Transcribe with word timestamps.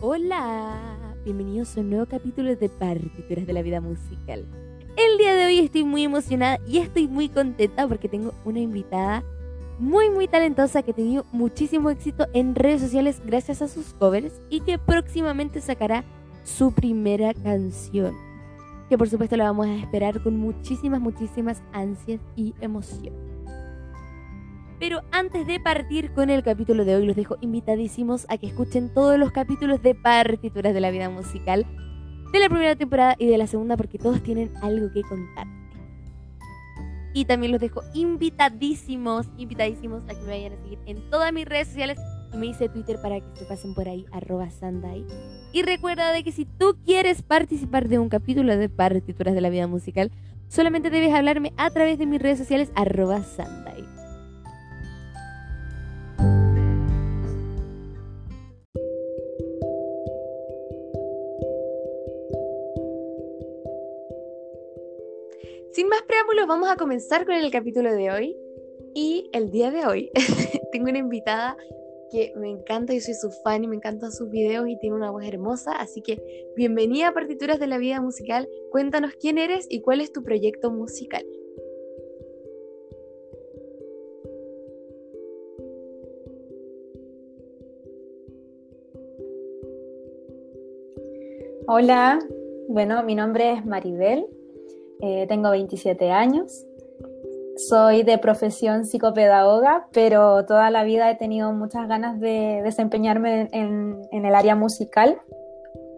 Hola, 0.00 1.16
bienvenidos 1.24 1.76
a 1.76 1.80
un 1.80 1.90
nuevo 1.90 2.06
capítulo 2.06 2.54
de 2.54 2.68
Partituras 2.68 3.48
de 3.48 3.52
la 3.52 3.62
Vida 3.62 3.80
Musical. 3.80 4.46
El 4.96 5.18
día 5.18 5.34
de 5.34 5.46
hoy 5.46 5.58
estoy 5.58 5.82
muy 5.82 6.04
emocionada 6.04 6.60
y 6.68 6.78
estoy 6.78 7.08
muy 7.08 7.28
contenta 7.28 7.88
porque 7.88 8.08
tengo 8.08 8.32
una 8.44 8.60
invitada 8.60 9.24
muy 9.80 10.08
muy 10.08 10.28
talentosa 10.28 10.84
que 10.84 10.92
ha 10.92 10.94
tenido 10.94 11.26
muchísimo 11.32 11.90
éxito 11.90 12.28
en 12.32 12.54
redes 12.54 12.80
sociales 12.80 13.20
gracias 13.26 13.60
a 13.60 13.66
sus 13.66 13.86
covers 13.94 14.40
y 14.48 14.60
que 14.60 14.78
próximamente 14.78 15.60
sacará 15.60 16.04
su 16.44 16.70
primera 16.70 17.34
canción. 17.34 18.14
Que 18.88 18.96
por 18.96 19.08
supuesto 19.08 19.36
la 19.36 19.46
vamos 19.46 19.66
a 19.66 19.74
esperar 19.74 20.22
con 20.22 20.36
muchísimas, 20.36 21.00
muchísimas 21.00 21.60
ansias 21.72 22.20
y 22.36 22.54
emoción. 22.60 23.27
Pero 24.78 25.02
antes 25.10 25.46
de 25.46 25.58
partir 25.58 26.12
con 26.12 26.30
el 26.30 26.42
capítulo 26.42 26.84
de 26.84 26.94
hoy, 26.94 27.06
los 27.06 27.16
dejo 27.16 27.36
invitadísimos 27.40 28.26
a 28.28 28.38
que 28.38 28.46
escuchen 28.46 28.92
todos 28.94 29.18
los 29.18 29.32
capítulos 29.32 29.82
de 29.82 29.94
Partituras 29.94 30.72
de 30.72 30.80
la 30.80 30.90
Vida 30.90 31.10
Musical 31.10 31.66
de 32.32 32.38
la 32.38 32.48
primera 32.48 32.76
temporada 32.76 33.16
y 33.18 33.26
de 33.26 33.38
la 33.38 33.46
segunda 33.46 33.76
porque 33.76 33.98
todos 33.98 34.22
tienen 34.22 34.52
algo 34.62 34.92
que 34.92 35.02
contar. 35.02 35.46
Y 37.14 37.24
también 37.24 37.52
los 37.52 37.60
dejo 37.60 37.82
invitadísimos, 37.94 39.26
invitadísimos 39.38 40.02
a 40.04 40.14
que 40.14 40.20
me 40.20 40.28
vayan 40.28 40.52
a 40.52 40.62
seguir 40.62 40.78
en 40.86 41.10
todas 41.10 41.32
mis 41.32 41.46
redes 41.46 41.68
sociales 41.68 41.98
y 42.32 42.36
me 42.36 42.46
hice 42.46 42.68
Twitter 42.68 42.98
para 43.02 43.18
que 43.20 43.26
se 43.34 43.46
pasen 43.46 43.74
por 43.74 43.88
ahí, 43.88 44.04
arroba 44.12 44.50
Sandai. 44.50 45.04
Y 45.52 45.62
recuerda 45.62 46.12
de 46.12 46.22
que 46.22 46.32
si 46.32 46.44
tú 46.44 46.76
quieres 46.84 47.22
participar 47.22 47.88
de 47.88 47.98
un 47.98 48.10
capítulo 48.10 48.56
de 48.56 48.68
Partituras 48.68 49.34
de 49.34 49.40
la 49.40 49.48
Vida 49.48 49.66
Musical, 49.66 50.12
solamente 50.48 50.90
debes 50.90 51.14
hablarme 51.14 51.52
a 51.56 51.70
través 51.70 51.98
de 51.98 52.06
mis 52.06 52.20
redes 52.20 52.38
sociales, 52.38 52.70
arroba 52.76 53.22
Sandai. 53.22 53.67
Vamos 66.46 66.70
a 66.70 66.76
comenzar 66.76 67.26
con 67.26 67.34
el 67.34 67.50
capítulo 67.50 67.92
de 67.92 68.10
hoy. 68.10 68.36
Y 68.94 69.28
el 69.32 69.50
día 69.50 69.70
de 69.70 69.86
hoy 69.86 70.10
tengo 70.72 70.88
una 70.88 70.98
invitada 70.98 71.56
que 72.10 72.32
me 72.36 72.50
encanta, 72.50 72.94
yo 72.94 73.00
soy 73.00 73.14
su 73.14 73.30
fan 73.30 73.64
y 73.64 73.68
me 73.68 73.76
encantan 73.76 74.12
sus 74.12 74.30
videos 74.30 74.66
y 74.66 74.78
tiene 74.78 74.96
una 74.96 75.10
voz 75.10 75.24
hermosa, 75.24 75.72
así 75.72 76.00
que 76.00 76.18
bienvenida 76.56 77.08
a 77.08 77.12
Partituras 77.12 77.60
de 77.60 77.66
la 77.66 77.76
Vida 77.76 78.00
Musical, 78.00 78.48
cuéntanos 78.70 79.12
quién 79.20 79.36
eres 79.36 79.66
y 79.68 79.82
cuál 79.82 80.00
es 80.00 80.10
tu 80.10 80.22
proyecto 80.22 80.70
musical. 80.70 81.24
Hola, 91.66 92.18
bueno, 92.68 93.02
mi 93.04 93.14
nombre 93.14 93.52
es 93.52 93.66
Maribel, 93.66 94.26
eh, 95.00 95.26
tengo 95.28 95.50
27 95.50 96.10
años, 96.10 96.66
soy 97.58 98.04
de 98.04 98.18
profesión 98.18 98.84
psicopedagoga, 98.84 99.88
pero 99.92 100.44
toda 100.46 100.70
la 100.70 100.84
vida 100.84 101.10
he 101.10 101.16
tenido 101.16 101.52
muchas 101.52 101.88
ganas 101.88 102.20
de 102.20 102.60
desempeñarme 102.62 103.48
en, 103.52 104.00
el 104.12 104.34
área 104.34 104.54
musical. 104.54 105.20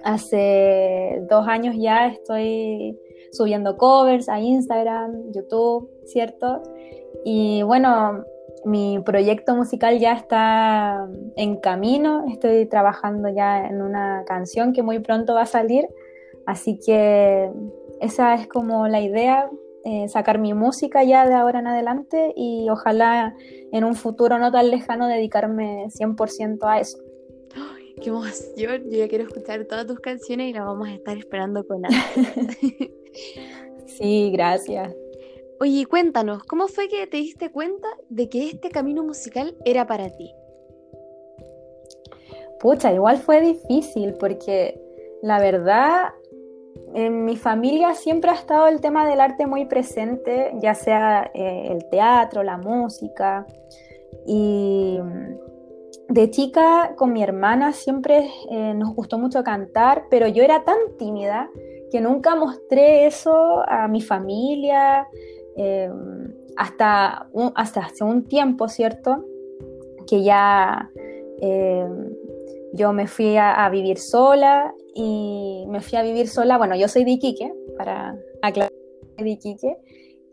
Hace 0.03 1.23
dos 1.29 1.47
años 1.47 1.77
ya 1.79 2.07
estoy 2.07 2.99
subiendo 3.33 3.77
covers 3.77 4.29
a 4.31 4.41
Instagram, 4.41 5.33
YouTube, 5.33 5.91
¿cierto? 6.07 6.63
Y 7.25 7.63
bueno, 7.63 8.25
mi 8.65 8.99
proyecto 9.01 9.55
musical 9.55 9.99
ya 9.99 10.15
está 10.15 11.07
en 11.37 11.57
camino, 11.57 12.25
estoy 12.33 12.67
trabajando 12.67 13.29
ya 13.29 13.67
en 13.67 13.83
una 13.83 14.25
canción 14.27 14.73
que 14.73 14.83
muy 14.83 14.99
pronto 15.01 15.35
va 15.35 15.43
a 15.43 15.47
salir, 15.47 15.87
así 16.47 16.79
que 16.79 17.51
esa 18.01 18.35
es 18.35 18.49
como 18.49 18.89
la 18.89 19.01
idea, 19.01 19.51
eh, 19.85 20.09
sacar 20.09 20.39
mi 20.39 20.55
música 20.55 21.05
ya 21.05 21.27
de 21.27 21.35
ahora 21.35 21.61
en 21.61 21.67
adelante 21.67 22.33
y 22.37 22.69
ojalá 22.71 23.35
en 23.73 23.85
un 23.85 23.95
futuro 23.95 24.39
no 24.39 24.51
tan 24.51 24.71
lejano 24.71 25.07
dedicarme 25.07 25.87
100% 25.89 26.59
a 26.65 26.81
eso. 26.81 26.99
¡Ay, 27.55 27.95
¡Qué 28.03 28.09
emoción! 28.11 28.83
Yo 28.91 28.99
ya 28.99 29.09
quiero 29.09 29.25
escuchar 29.25 29.65
todas 29.67 29.87
tus 29.87 30.01
canciones 30.01 30.51
y 30.51 30.53
las 30.53 30.65
vamos 30.65 30.89
a 30.89 30.95
estar 30.95 31.17
esperando 31.17 31.67
con 31.67 31.85
ansias. 31.85 32.35
sí, 33.87 34.31
gracias. 34.33 34.95
Oye, 35.61 35.85
cuéntanos, 35.85 36.43
¿cómo 36.45 36.69
fue 36.69 36.89
que 36.89 37.07
te 37.07 37.19
diste 37.19 37.51
cuenta 37.51 37.87
de 38.09 38.31
que 38.31 38.49
este 38.49 38.71
camino 38.71 39.03
musical 39.03 39.55
era 39.67 39.87
para 39.87 40.09
ti? 40.09 40.33
Pucha, 42.61 42.95
igual 42.95 43.19
fue 43.19 43.43
difícil 43.43 44.15
porque 44.15 44.81
la 45.23 45.39
verdad 45.39 46.15
en 46.95 47.25
mi 47.25 47.37
familia 47.37 47.95
siempre 47.95 48.31
ha 48.31 48.35
estado 48.35 48.67
el 48.67 48.81
tema 48.81 49.07
del 49.09 49.21
arte 49.21 49.47
muy 49.47 49.67
presente, 49.67 50.53
ya 50.61 50.75
sea 50.75 51.31
eh, 51.35 51.69
el 51.71 51.89
teatro, 51.89 52.43
la 52.43 52.57
música. 52.57 53.47
Y 54.27 54.99
de 56.09 56.31
chica 56.31 56.95
con 56.97 57.13
mi 57.13 57.23
hermana 57.23 57.73
siempre 57.73 58.29
eh, 58.51 58.75
nos 58.75 58.95
gustó 58.95 59.19
mucho 59.19 59.45
cantar, 59.45 60.05
pero 60.11 60.27
yo 60.27 60.43
era 60.43 60.65
tan 60.65 60.79
tímida 60.99 61.49
que 61.91 62.01
nunca 62.01 62.35
mostré 62.35 63.07
eso 63.07 63.63
a 63.69 63.89
mi 63.89 64.01
familia, 64.01 65.07
eh, 65.57 65.91
hasta, 66.57 67.29
hasta 67.55 67.81
hace 67.81 68.05
un 68.05 68.25
tiempo, 68.25 68.69
¿cierto? 68.69 69.25
Que 70.07 70.23
ya 70.23 70.91
yo 72.73 72.93
me 72.93 73.07
fui 73.07 73.37
a, 73.37 73.69
vivir 73.71 73.99
sola 73.99 74.75
y 74.95 75.65
me 75.69 75.81
fui 75.81 75.99
a 75.99 76.03
vivir 76.03 76.29
sola, 76.29 76.59
bueno, 76.59 76.75
yo 76.77 76.89
soy 76.89 77.05
de 77.05 77.13
Iquique, 77.13 77.53
para 77.77 78.17
aclarar, 78.43 78.73
de 79.17 79.31
Iquique, 79.31 79.77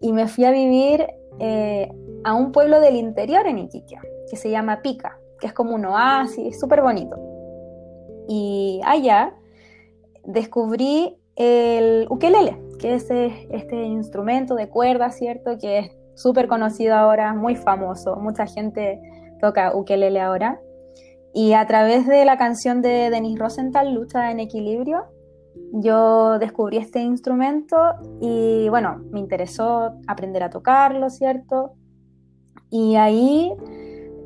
y 0.02 0.14
me 0.14 0.28
fui 0.28 0.46
a 0.46 0.52
vivir 0.52 1.08
eh, 1.40 1.90
a 2.24 2.34
un 2.34 2.52
pueblo 2.52 2.80
del 2.80 2.96
interior 2.96 3.48
en 3.48 3.60
Iquique, 3.60 3.98
que 4.30 4.36
se 4.36 4.50
llama 4.50 4.82
Pica, 4.82 5.20
que 5.40 5.48
es 5.48 5.54
como 5.54 5.76
un 5.76 5.86
oasis, 5.86 6.60
súper 6.60 6.82
bonito. 6.82 7.16
Y 8.28 8.82
allá 8.84 9.34
descubrí 10.26 11.18
el 11.36 12.08
ukelele, 12.10 12.58
que 12.80 12.96
es 12.96 13.10
este 13.10 13.84
instrumento 13.84 14.56
de 14.56 14.70
cuerda, 14.70 15.12
¿cierto? 15.12 15.58
Que 15.58 15.80
es 15.80 15.92
súper 16.16 16.48
conocido 16.48 16.96
ahora, 16.96 17.34
muy 17.34 17.56
famoso, 17.56 18.16
mucha 18.18 18.48
gente 18.48 19.00
toca 19.40 19.76
ukelele 19.76 20.20
ahora. 20.20 20.60
Y 21.38 21.54
a 21.54 21.68
través 21.68 22.08
de 22.08 22.26
la 22.26 22.36
canción 22.36 22.82
de 22.82 23.12
Denis 23.12 23.38
Rosenthal, 23.38 23.94
Lucha 23.94 24.32
en 24.32 24.40
Equilibrio, 24.40 25.06
yo 25.72 26.40
descubrí 26.40 26.78
este 26.78 27.02
instrumento 27.02 27.78
y 28.20 28.68
bueno, 28.70 29.04
me 29.12 29.20
interesó 29.20 30.00
aprender 30.08 30.42
a 30.42 30.50
tocarlo, 30.50 31.12
¿cierto? 31.12 31.74
Y 32.72 32.96
ahí 32.96 33.54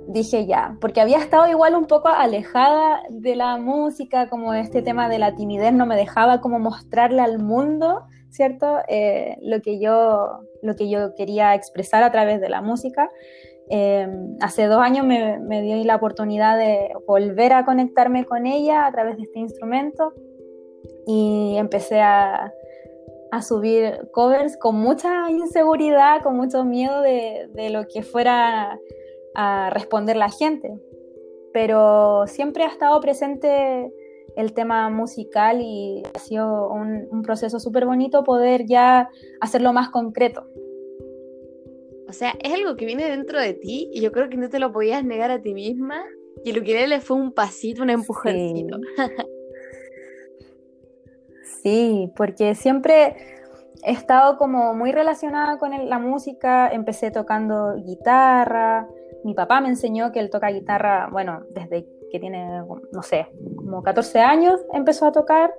dije 0.08 0.46
ya, 0.46 0.78
porque 0.80 1.02
había 1.02 1.18
estado 1.18 1.50
igual 1.50 1.76
un 1.76 1.86
poco 1.86 2.08
alejada 2.08 3.02
de 3.10 3.36
la 3.36 3.58
música, 3.58 4.30
como 4.30 4.54
este 4.54 4.82
tema 4.82 5.10
de 5.10 5.20
la 5.20 5.36
timidez 5.36 5.74
no 5.74 5.86
me 5.86 5.98
dejaba 5.98 6.40
como 6.40 6.60
mostrarle 6.60 7.22
al 7.22 7.40
mundo, 7.40 8.04
¿cierto? 8.30 8.78
Eh, 8.88 9.38
lo, 9.42 9.62
que 9.62 9.82
yo, 9.82 10.40
lo 10.62 10.78
que 10.78 10.90
yo 10.90 11.14
quería 11.16 11.56
expresar 11.56 12.04
a 12.04 12.12
través 12.14 12.40
de 12.40 12.48
la 12.48 12.62
música. 12.62 13.10
Em, 13.74 14.36
hace 14.42 14.66
dos 14.66 14.82
años 14.82 15.06
me, 15.06 15.62
dio 15.62 15.82
la 15.86 15.96
oportunidad 15.96 16.58
de 16.58 16.90
volver 17.08 17.54
a 17.54 17.64
conectarme 17.64 18.26
con 18.26 18.46
ella 18.46 18.86
a 18.86 18.92
través 18.92 19.16
de 19.16 19.24
este 19.24 19.40
instrumento 19.40 20.14
y 21.08 21.56
empecé 21.56 22.02
a, 22.02 22.54
subir 23.42 24.10
covers 24.12 24.58
con 24.58 24.76
mucha 24.76 25.32
inseguridad, 25.32 26.22
con 26.22 26.36
mucho 26.36 26.66
miedo 26.66 27.02
de, 27.02 27.50
de, 27.54 27.70
lo 27.70 27.88
que 27.88 28.04
fuera 28.04 28.78
a 29.36 29.70
responder 29.70 30.18
la 30.18 30.30
gente. 30.30 30.78
Pero 31.54 32.28
siempre 32.28 32.66
ha 32.66 32.68
estado 32.68 33.00
presente 33.00 33.90
el 34.36 34.52
tema 34.54 34.90
musical 34.90 35.62
y 35.62 36.04
ha 36.14 36.20
sido 36.20 36.70
un, 36.74 37.08
un 37.10 37.22
proceso 37.22 37.58
súper 37.58 37.86
bonito 37.86 38.26
poder 38.26 38.66
ya 38.66 39.10
hacerlo 39.40 39.72
más 39.72 39.90
concreto. 39.92 40.46
O 42.12 42.14
sea, 42.14 42.34
es 42.44 42.54
algo 42.54 42.76
que 42.76 42.86
viene 42.86 43.10
dentro 43.10 43.40
de 43.40 43.54
ti 43.54 43.90
y 43.94 44.02
yo 44.02 44.12
creo 44.12 44.28
que 44.28 44.36
no 44.36 44.50
te 44.50 44.60
lo 44.60 44.74
podías 44.74 45.06
negar 45.06 45.32
a 45.32 45.42
ti 45.42 45.54
misma. 45.54 46.04
Y 46.44 46.52
lo 46.52 46.62
que 46.62 46.86
le 46.86 47.00
fue 47.00 47.16
un 47.16 47.32
pasito, 47.32 47.84
un 47.84 47.90
empujoncito. 47.90 48.78
Sí. 51.64 52.12
porque 52.16 52.56
siempre 52.56 53.16
he 53.84 53.92
estado 53.92 54.38
como 54.38 54.74
muy 54.74 54.92
relacionada 54.92 55.58
con 55.58 55.72
la 55.88 56.00
música. 56.00 56.68
Empecé 56.70 57.12
tocando 57.12 57.76
guitarra. 57.76 58.90
Mi 59.24 59.34
papá 59.34 59.62
me 59.62 59.70
enseñó 59.70 60.12
que 60.12 60.20
él 60.20 60.30
toca 60.30 60.50
guitarra, 60.50 61.08
bueno, 61.12 61.44
desde 61.52 61.86
que 62.12 62.20
tiene, 62.20 62.62
no 62.92 63.04
sé, 63.04 63.28
como 63.56 63.84
14 63.84 64.20
años 64.20 64.60
empezó 64.74 65.06
a 65.06 65.12
tocar. 65.14 65.54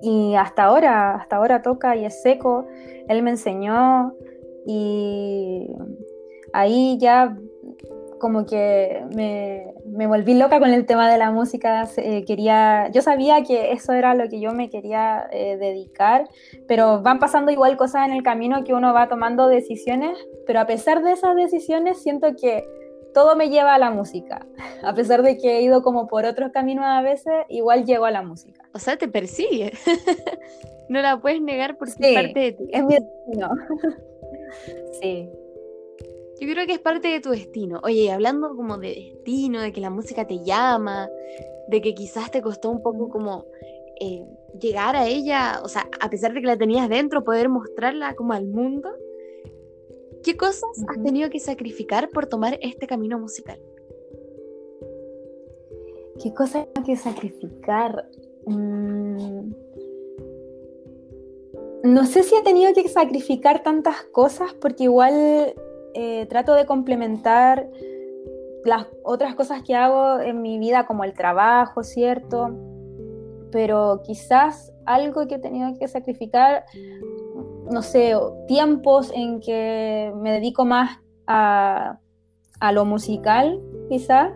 Y 0.00 0.36
hasta 0.36 0.64
ahora, 0.64 1.16
hasta 1.16 1.36
ahora 1.36 1.60
toca 1.62 1.96
y 1.96 2.04
es 2.04 2.22
seco. 2.22 2.66
Él 3.08 3.22
me 3.22 3.30
enseñó 3.30 4.14
y 4.66 5.68
ahí 6.52 6.98
ya 6.98 7.36
como 8.18 8.46
que 8.46 9.04
me, 9.14 9.74
me 9.86 10.06
volví 10.06 10.32
loca 10.32 10.58
con 10.58 10.70
el 10.70 10.86
tema 10.86 11.10
de 11.10 11.18
la 11.18 11.30
música. 11.30 11.86
Eh, 11.98 12.24
quería, 12.24 12.88
yo 12.90 13.02
sabía 13.02 13.42
que 13.42 13.72
eso 13.72 13.92
era 13.92 14.14
lo 14.14 14.28
que 14.30 14.40
yo 14.40 14.52
me 14.52 14.70
quería 14.70 15.28
eh, 15.30 15.58
dedicar, 15.58 16.28
pero 16.66 17.02
van 17.02 17.18
pasando 17.18 17.52
igual 17.52 17.76
cosas 17.76 18.06
en 18.06 18.14
el 18.14 18.22
camino 18.22 18.64
que 18.64 18.72
uno 18.72 18.94
va 18.94 19.08
tomando 19.08 19.46
decisiones, 19.46 20.16
pero 20.46 20.60
a 20.60 20.66
pesar 20.66 21.02
de 21.02 21.12
esas 21.12 21.36
decisiones 21.36 22.02
siento 22.02 22.34
que 22.34 22.64
todo 23.12 23.36
me 23.36 23.50
lleva 23.50 23.74
a 23.74 23.78
la 23.78 23.90
música. 23.90 24.46
A 24.82 24.94
pesar 24.94 25.22
de 25.22 25.36
que 25.38 25.58
he 25.58 25.62
ido 25.62 25.82
como 25.82 26.06
por 26.06 26.24
otros 26.24 26.50
caminos 26.50 26.84
a 26.86 27.00
veces, 27.00 27.32
igual 27.48 27.84
llego 27.84 28.04
a 28.04 28.10
la 28.10 28.22
música. 28.22 28.68
O 28.72 28.78
sea, 28.78 28.96
te 28.96 29.08
persigue. 29.08 29.72
no 30.88 31.00
la 31.00 31.20
puedes 31.20 31.40
negar 31.40 31.76
porque 31.76 31.92
es 31.98 32.14
parte 32.14 32.40
de 32.40 32.52
ti. 32.52 32.68
Es 32.70 32.84
mi 32.84 32.94
destino. 32.94 33.50
sí. 35.00 35.28
Yo 36.40 36.52
creo 36.52 36.66
que 36.66 36.74
es 36.74 36.80
parte 36.80 37.08
de 37.08 37.20
tu 37.20 37.30
destino. 37.30 37.80
Oye, 37.84 38.10
hablando 38.10 38.54
como 38.56 38.76
de 38.78 38.88
destino, 38.88 39.60
de 39.60 39.72
que 39.72 39.80
la 39.80 39.90
música 39.90 40.26
te 40.26 40.42
llama, 40.44 41.08
de 41.68 41.80
que 41.80 41.94
quizás 41.94 42.30
te 42.30 42.42
costó 42.42 42.70
un 42.70 42.82
poco 42.82 43.08
como 43.08 43.46
eh, 44.00 44.24
llegar 44.60 44.96
a 44.96 45.06
ella, 45.06 45.60
o 45.62 45.68
sea, 45.68 45.88
a 46.00 46.10
pesar 46.10 46.32
de 46.32 46.40
que 46.40 46.46
la 46.46 46.56
tenías 46.56 46.88
dentro, 46.88 47.24
poder 47.24 47.48
mostrarla 47.48 48.14
como 48.14 48.32
al 48.32 48.46
mundo. 48.46 48.90
¿Qué 50.24 50.36
cosas 50.36 50.70
has 50.88 51.02
tenido 51.02 51.30
que 51.30 51.38
sacrificar 51.38 52.08
por 52.10 52.26
tomar 52.26 52.58
este 52.62 52.86
camino 52.86 53.18
musical? 53.18 53.60
¿Qué 56.22 56.32
cosas 56.32 56.66
tengo 56.72 56.86
que 56.86 56.96
sacrificar? 56.96 58.08
Mm. 58.46 59.63
No 61.84 62.06
sé 62.06 62.22
si 62.22 62.34
he 62.34 62.42
tenido 62.42 62.72
que 62.72 62.88
sacrificar 62.88 63.62
tantas 63.62 64.04
cosas 64.10 64.54
porque 64.54 64.84
igual 64.84 65.54
eh, 65.92 66.26
trato 66.30 66.54
de 66.54 66.64
complementar 66.64 67.68
las 68.64 68.86
otras 69.02 69.34
cosas 69.34 69.62
que 69.62 69.74
hago 69.74 70.18
en 70.18 70.40
mi 70.40 70.58
vida, 70.58 70.86
como 70.86 71.04
el 71.04 71.12
trabajo, 71.12 71.82
¿cierto? 71.82 72.56
Pero 73.52 74.00
quizás 74.02 74.72
algo 74.86 75.26
que 75.26 75.34
he 75.34 75.38
tenido 75.38 75.74
que 75.78 75.86
sacrificar, 75.86 76.64
no 77.70 77.82
sé, 77.82 78.14
tiempos 78.48 79.12
en 79.14 79.40
que 79.40 80.10
me 80.16 80.32
dedico 80.32 80.64
más 80.64 81.00
a, 81.26 81.98
lo 82.72 82.86
musical, 82.86 83.60
quizás, 83.90 84.32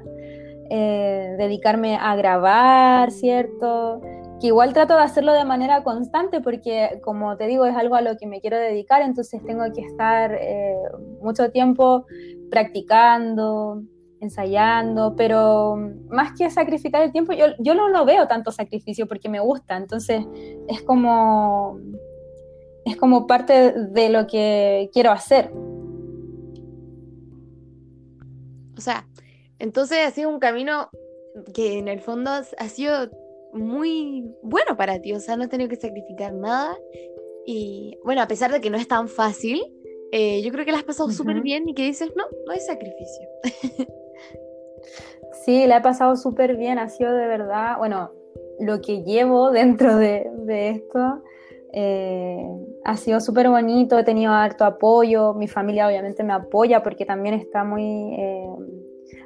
eh, 0.68 1.34
dedicarme 1.38 1.96
a 1.96 2.14
grabar, 2.14 3.10
¿cierto? 3.10 4.02
Que 4.40 4.48
igual 4.48 4.72
trato 4.72 4.94
de 4.94 5.02
hacerlo 5.02 5.32
de 5.32 5.44
manera 5.44 5.82
constante 5.82 6.40
porque, 6.40 7.00
como 7.02 7.36
te 7.36 7.46
digo, 7.46 7.66
es 7.66 7.76
algo 7.76 7.96
a 7.96 8.02
lo 8.02 8.16
que 8.16 8.26
me 8.26 8.40
quiero 8.40 8.58
dedicar, 8.58 9.02
entonces 9.02 9.44
tengo 9.44 9.64
que 9.74 9.80
estar 9.82 10.32
eh, 10.34 10.76
mucho 11.20 11.50
tiempo 11.50 12.06
practicando, 12.50 13.82
ensayando, 14.20 15.14
pero 15.16 15.76
más 16.08 16.32
que 16.38 16.50
sacrificar 16.50 17.02
el 17.02 17.12
tiempo, 17.12 17.32
yo, 17.32 17.46
yo 17.58 17.74
no 17.74 17.88
lo 17.88 18.04
veo 18.04 18.28
tanto 18.28 18.52
sacrificio 18.52 19.06
porque 19.06 19.28
me 19.28 19.40
gusta, 19.40 19.76
entonces 19.76 20.24
es 20.68 20.82
como, 20.82 21.78
es 22.84 22.96
como 22.96 23.26
parte 23.26 23.72
de 23.72 24.08
lo 24.08 24.26
que 24.26 24.90
quiero 24.92 25.10
hacer. 25.10 25.50
O 28.76 28.80
sea, 28.80 29.08
entonces 29.58 29.98
ha 30.06 30.10
sido 30.12 30.30
un 30.30 30.38
camino 30.38 30.88
que 31.52 31.78
en 31.78 31.88
el 31.88 32.00
fondo 32.00 32.30
ha 32.30 32.68
sido 32.68 33.10
muy 33.52 34.34
bueno 34.42 34.76
para 34.76 35.00
ti, 35.00 35.12
o 35.12 35.20
sea, 35.20 35.36
no 35.36 35.44
has 35.44 35.48
tenido 35.48 35.68
que 35.68 35.76
sacrificar 35.76 36.32
nada. 36.34 36.76
Y 37.46 37.98
bueno, 38.04 38.20
a 38.22 38.28
pesar 38.28 38.52
de 38.52 38.60
que 38.60 38.70
no 38.70 38.76
es 38.76 38.88
tan 38.88 39.08
fácil, 39.08 39.62
eh, 40.12 40.42
yo 40.42 40.50
creo 40.52 40.64
que 40.64 40.72
la 40.72 40.78
has 40.78 40.84
pasado 40.84 41.10
súper 41.10 41.40
bien 41.40 41.68
y 41.68 41.74
que 41.74 41.84
dices, 41.84 42.12
no, 42.16 42.24
no 42.46 42.52
hay 42.52 42.60
sacrificio. 42.60 43.28
sí, 45.44 45.66
la 45.66 45.78
he 45.78 45.80
pasado 45.80 46.16
súper 46.16 46.56
bien, 46.56 46.78
ha 46.78 46.88
sido 46.88 47.14
de 47.14 47.26
verdad, 47.26 47.78
bueno, 47.78 48.12
lo 48.60 48.80
que 48.80 49.02
llevo 49.02 49.50
dentro 49.52 49.96
de, 49.96 50.30
esto. 50.48 51.22
Eh, 51.72 52.46
ha 52.84 52.96
sido 52.96 53.20
súper 53.20 53.50
bonito, 53.50 53.98
he 53.98 54.04
tenido 54.04 54.32
harto 54.32 54.64
apoyo, 54.64 55.34
mi 55.34 55.48
familia 55.48 55.86
obviamente 55.86 56.24
me 56.24 56.32
apoya 56.32 56.82
porque 56.82 57.04
también 57.04 57.34
está 57.34 57.62
muy 57.62 58.14
eh, 58.14 58.48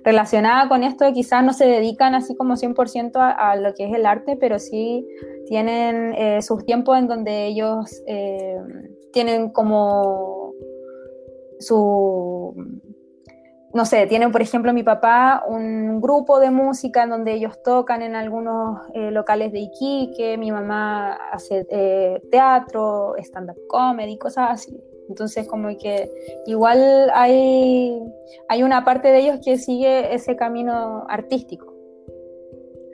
relacionada 0.05 0.69
con 0.69 0.83
esto 0.83 1.13
quizás 1.13 1.45
no 1.45 1.53
se 1.53 1.67
dedican 1.67 2.15
así 2.15 2.35
como 2.37 2.55
100% 2.55 3.13
a, 3.15 3.57
lo 3.57 3.75
que 3.75 3.87
es 3.87 3.95
el 3.95 4.07
arte, 4.07 4.37
pero 4.37 4.59
sí 4.59 5.07
tienen 5.47 6.15
eh, 6.15 6.43
sus 6.43 6.65
tiempos 6.65 6.99
en 6.99 7.09
donde 7.09 7.47
ellos 7.47 8.03
eh, 8.07 8.59
tienen 9.13 9.51
como 9.51 10.53
su, 11.61 12.55
no 13.73 13.85
sé, 13.85 14.07
tienen 14.07 14.33
por 14.33 14.43
ejemplo 14.43 14.73
mi 14.73 14.83
papá 14.83 15.45
un 15.47 16.01
grupo 16.01 16.41
de 16.41 16.51
música 16.51 17.05
en 17.05 17.11
donde 17.11 17.33
ellos 17.33 17.63
tocan 17.63 18.03
en 18.03 18.17
algunos 18.17 18.81
eh, 18.95 19.11
locales 19.11 19.53
de 19.53 19.61
Iquique, 19.61 20.37
mi 20.39 20.51
mamá 20.51 21.15
hace 21.31 21.65
teatro, 22.31 23.15
stand-up 23.19 23.59
comedy, 23.69 24.19
cosas 24.19 24.51
así. 24.51 24.92
Entonces, 25.13 25.47
como 25.47 25.69
que 25.77 26.11
igual 26.47 27.11
hay, 27.13 28.01
hay 28.49 28.63
una 28.63 28.83
parte 28.83 29.09
de 29.09 29.19
ellos 29.19 29.41
que 29.45 29.59
sigue 29.59 30.15
ese 30.15 30.37
camino 30.37 31.05
artístico. 31.07 31.71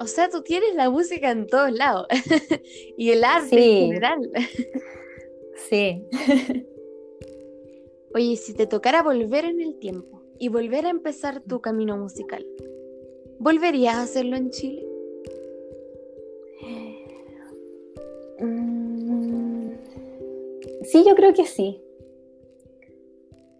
O 0.00 0.06
sea, 0.08 0.28
tú 0.28 0.42
tienes 0.42 0.74
la 0.74 0.90
música 0.90 1.30
en 1.30 1.46
todos 1.46 1.70
lados 1.70 2.08
y 2.98 3.10
el 3.10 3.22
arte 3.22 3.54
en 3.54 3.86
general. 3.86 4.30
sí. 5.70 6.04
Oye, 8.14 8.34
si 8.34 8.52
te 8.52 8.66
tocara 8.66 9.04
volver 9.04 9.44
en 9.44 9.60
el 9.60 9.78
tiempo 9.78 10.24
y 10.40 10.48
volver 10.48 10.86
a 10.86 10.90
empezar 10.90 11.40
tu 11.42 11.60
camino 11.60 11.96
musical, 11.96 12.44
¿volverías 13.38 13.94
a 13.94 14.02
hacerlo 14.02 14.34
en 14.34 14.50
Chile? 14.50 14.84
Mm, 18.40 19.70
sí, 20.82 21.04
yo 21.06 21.14
creo 21.14 21.32
que 21.32 21.46
sí. 21.46 21.80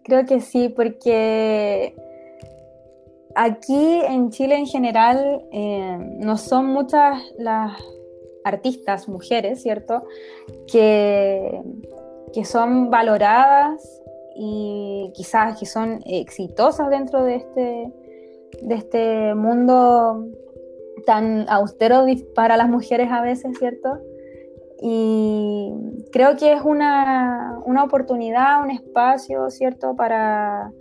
Creo 0.09 0.25
que 0.25 0.41
sí, 0.41 0.69
porque 0.69 1.93
aquí 3.35 4.01
en 4.07 4.31
Chile 4.31 4.55
en 4.55 4.65
general 4.65 5.45
eh, 5.51 5.97
no 6.17 6.35
son 6.35 6.65
muchas 6.65 7.21
las 7.37 7.73
artistas, 8.43 9.07
mujeres, 9.07 9.61
¿cierto? 9.61 10.03
Que, 10.71 11.61
que 12.33 12.43
son 12.43 12.89
valoradas 12.89 14.01
y 14.35 15.11
quizás 15.13 15.59
que 15.59 15.67
son 15.67 15.99
exitosas 16.05 16.89
dentro 16.89 17.23
de 17.23 17.35
este, 17.35 17.93
de 18.63 18.75
este 18.75 19.35
mundo 19.35 20.25
tan 21.05 21.47
austero 21.49 22.05
para 22.33 22.57
las 22.57 22.67
mujeres 22.67 23.09
a 23.11 23.21
veces, 23.21 23.59
¿cierto? 23.59 23.99
Y 24.81 25.73
creo 26.11 26.37
que 26.37 26.53
es 26.53 26.61
una, 26.63 27.59
oportunidad, 27.83 28.63
un 28.63 28.71
espacio, 28.71 29.49
¿cierto?, 29.49 29.95
para, 29.95 30.71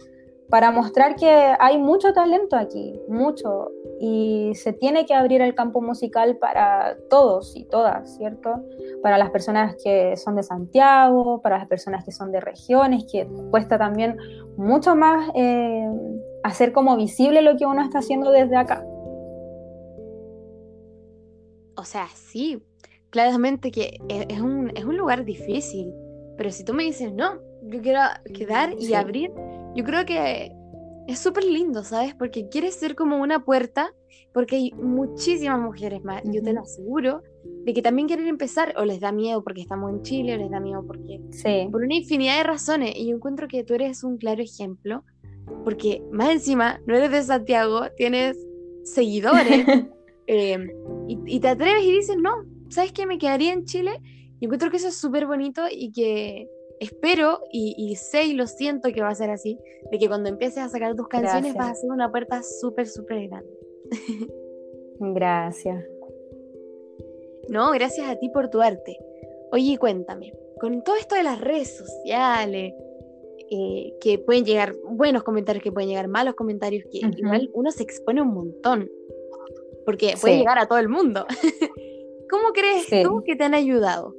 para 0.48 0.70
mostrar 0.70 1.16
que 1.16 1.28
hay 1.58 1.78
mucho 1.78 2.12
talento 2.12 2.56
aquí, 2.56 3.00
mucho, 3.08 3.70
y 4.00 4.52
se 4.54 4.72
tiene 4.72 5.04
que 5.04 5.14
abrir 5.14 5.42
el 5.42 5.54
campo 5.54 5.80
musical 5.80 6.36
para 6.36 6.96
todos 7.10 7.56
y 7.56 7.64
todas, 7.64 8.16
¿cierto? 8.16 8.62
Para 9.02 9.18
las 9.18 9.30
personas 9.30 9.76
que 9.82 10.16
son 10.16 10.36
de 10.36 10.42
Santiago, 10.42 11.42
para 11.42 11.58
las 11.58 11.66
personas 11.66 12.04
que 12.04 12.12
son 12.12 12.30
de 12.30 12.40
regiones, 12.40 13.04
que 13.10 13.28
cuesta 13.50 13.78
también 13.78 14.16
mucho 14.56 14.94
más 14.94 15.28
eh, 15.34 15.88
hacer 16.44 16.72
como 16.72 16.96
visible 16.96 17.42
lo 17.42 17.56
que 17.56 17.66
uno 17.66 17.82
está 17.82 17.98
haciendo 17.98 18.30
desde 18.30 18.56
acá. 18.56 18.84
O 21.76 21.84
sea, 21.84 22.06
sí, 22.14 22.62
claramente 23.10 23.70
que 23.70 23.98
e, 24.08 24.26
es 24.28 24.40
un, 24.40 24.70
es 24.76 24.84
un 24.84 24.96
lugar 24.96 25.24
difícil, 25.24 25.92
pero 26.36 26.50
si 26.50 26.64
tú 26.64 26.74
me 26.74 26.84
dices, 26.84 27.12
no, 27.12 27.40
yo 27.62 27.80
quiero 27.82 28.00
quedar 28.34 28.74
y 28.78 28.94
abrir, 28.94 29.30
yo 29.74 29.84
creo 29.84 30.04
que 30.04 30.52
es 31.06 31.18
súper 31.18 31.44
lindo, 31.44 31.84
¿sabes? 31.84 32.14
Porque 32.14 32.48
quieres 32.48 32.74
ser 32.74 32.94
como 32.94 33.18
una 33.18 33.44
puerta, 33.44 33.94
porque 34.32 34.56
hay 34.56 34.72
muchísimas 34.72 35.58
mujeres 35.60 36.04
más, 36.04 36.22
yo 36.24 36.42
te 36.42 36.52
lo 36.52 36.60
aseguro, 36.60 37.22
de 37.64 37.72
que 37.74 37.82
también 37.82 38.08
quieren 38.08 38.28
empezar, 38.28 38.74
o 38.76 38.84
les 38.84 39.00
da 39.00 39.10
miedo 39.10 39.42
porque 39.42 39.62
estamos 39.62 39.90
en 39.90 40.02
Chile, 40.02 40.34
o 40.34 40.36
les 40.36 40.50
da 40.50 40.60
miedo 40.60 40.84
porque... 40.86 41.20
Sí. 41.30 41.68
Por 41.70 41.82
una 41.82 41.94
infinidad 41.94 42.36
de 42.38 42.44
razones, 42.44 42.94
y 42.94 43.08
yo 43.08 43.16
encuentro 43.16 43.48
que 43.48 43.64
tú 43.64 43.74
eres 43.74 44.04
un 44.04 44.18
claro 44.18 44.42
ejemplo, 44.42 45.02
porque 45.64 46.02
más 46.12 46.30
encima, 46.30 46.80
no 46.86 46.94
eres 46.94 47.10
de 47.10 47.22
Santiago, 47.22 47.86
tienes 47.96 48.36
seguidores, 48.84 49.66
em, 50.26 50.70
y, 51.08 51.18
y 51.26 51.40
te 51.40 51.48
atreves 51.48 51.84
y 51.84 51.92
dices, 51.92 52.16
no, 52.18 52.44
¿sabes 52.70 52.92
qué? 52.92 53.06
Me 53.06 53.18
quedaría 53.18 53.52
en 53.52 53.64
Chile 53.64 54.00
y 54.40 54.44
encuentro 54.44 54.70
que 54.70 54.76
eso 54.76 54.88
es 54.88 54.96
súper 54.96 55.26
bonito 55.26 55.62
y 55.70 55.92
que 55.92 56.48
espero 56.80 57.40
y, 57.52 57.96
sé 57.96 58.24
y 58.24 58.34
lo 58.34 58.46
siento 58.46 58.92
que 58.92 59.02
va 59.02 59.08
a 59.08 59.14
ser 59.14 59.30
así, 59.30 59.58
de 59.90 59.98
que 59.98 60.08
cuando 60.08 60.28
empieces 60.28 60.58
a 60.58 60.68
sacar 60.68 60.94
tus 60.94 61.08
canciones 61.08 61.54
vas 61.54 61.70
a 61.70 61.74
ser 61.74 61.90
una 61.90 62.10
puerta 62.10 62.42
súper, 62.42 62.86
súper 62.86 63.28
grande. 63.28 63.50
Gracias. 65.00 65.84
No, 67.48 67.70
gracias 67.70 68.06
a 68.08 68.16
ti 68.16 68.28
por 68.28 68.50
tu 68.50 68.60
arte. 68.60 68.98
Oye, 69.52 69.78
cuéntame, 69.78 70.34
con 70.60 70.82
todo 70.82 70.96
esto 70.96 71.14
de 71.14 71.22
las 71.22 71.40
redes 71.40 71.78
sociales, 71.78 72.74
eh, 73.50 73.94
que 74.02 74.18
pueden 74.18 74.44
llegar 74.44 74.74
buenos 74.84 75.22
comentarios, 75.22 75.62
que 75.62 75.72
pueden 75.72 75.88
llegar 75.88 76.08
malos 76.08 76.34
comentarios, 76.34 76.84
que 76.90 76.98
igual 76.98 77.48
uno 77.54 77.70
se 77.70 77.84
expone 77.84 78.20
un 78.20 78.34
montón, 78.34 78.90
porque 79.86 80.14
puede 80.20 80.38
llegar 80.38 80.58
a 80.58 80.66
todo 80.66 80.78
el 80.78 80.90
mundo. 80.90 81.26
¿Cómo 82.30 82.52
crees 82.52 82.86
tú 83.02 83.22
que 83.24 83.36
te 83.36 83.44
han 83.44 83.54
ayudado? 83.54 84.14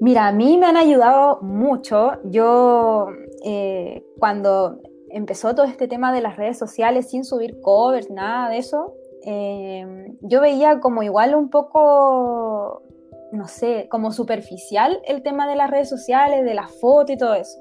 Mira, 0.00 0.28
a 0.28 0.32
mí 0.32 0.56
me 0.58 0.66
han 0.66 0.76
ayudado 0.76 1.40
mucho. 1.42 2.12
Yo, 2.24 3.08
eh, 3.44 4.04
cuando 4.18 4.80
empezó 5.10 5.54
todo 5.54 5.66
este 5.66 5.88
tema 5.88 6.12
de 6.12 6.20
las 6.20 6.36
redes 6.36 6.58
sociales 6.58 7.10
sin 7.10 7.24
subir 7.24 7.60
covers, 7.60 8.10
nada 8.10 8.48
de 8.48 8.58
eso, 8.58 8.94
eh, 9.24 10.14
yo 10.20 10.40
veía 10.40 10.78
como 10.80 11.02
igual 11.02 11.34
un 11.34 11.50
poco, 11.50 12.82
no 13.32 13.48
sé, 13.48 13.88
como 13.90 14.12
superficial 14.12 15.00
el 15.04 15.22
tema 15.22 15.48
de 15.48 15.56
las 15.56 15.70
redes 15.70 15.88
sociales, 15.88 16.44
de 16.44 16.54
la 16.54 16.68
foto 16.68 17.12
y 17.12 17.16
todo 17.16 17.34
eso. 17.34 17.58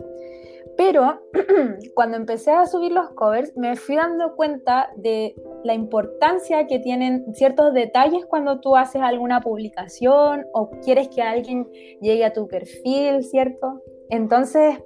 Pero 0.77 1.22
cuando 1.96 2.17
empecé 2.17 2.51
a 2.51 2.67
subir 2.67 2.91
los 2.91 3.10
covers, 3.10 3.51
me 3.57 3.75
fui 3.75 3.96
dando 3.96 4.36
cuenta 4.36 4.91
de 4.96 5.36
la 5.63 5.74
importancia 5.74 6.67
que 6.67 6.79
tienen 6.79 7.34
ciertos 7.34 7.74
detalles 7.74 8.25
cuando 8.25 8.60
tú 8.60 8.75
haces 8.75 9.01
alguna 9.01 9.41
publicación 9.41 10.46
o 10.53 10.69
quieres 10.84 11.10
que 11.10 11.24
alguien 11.24 11.67
llegue 12.00 12.24
a 12.24 12.31
tu 12.31 12.48
perfil, 12.48 13.24
¿cierto? 13.24 13.81
Entonces, 14.10 14.77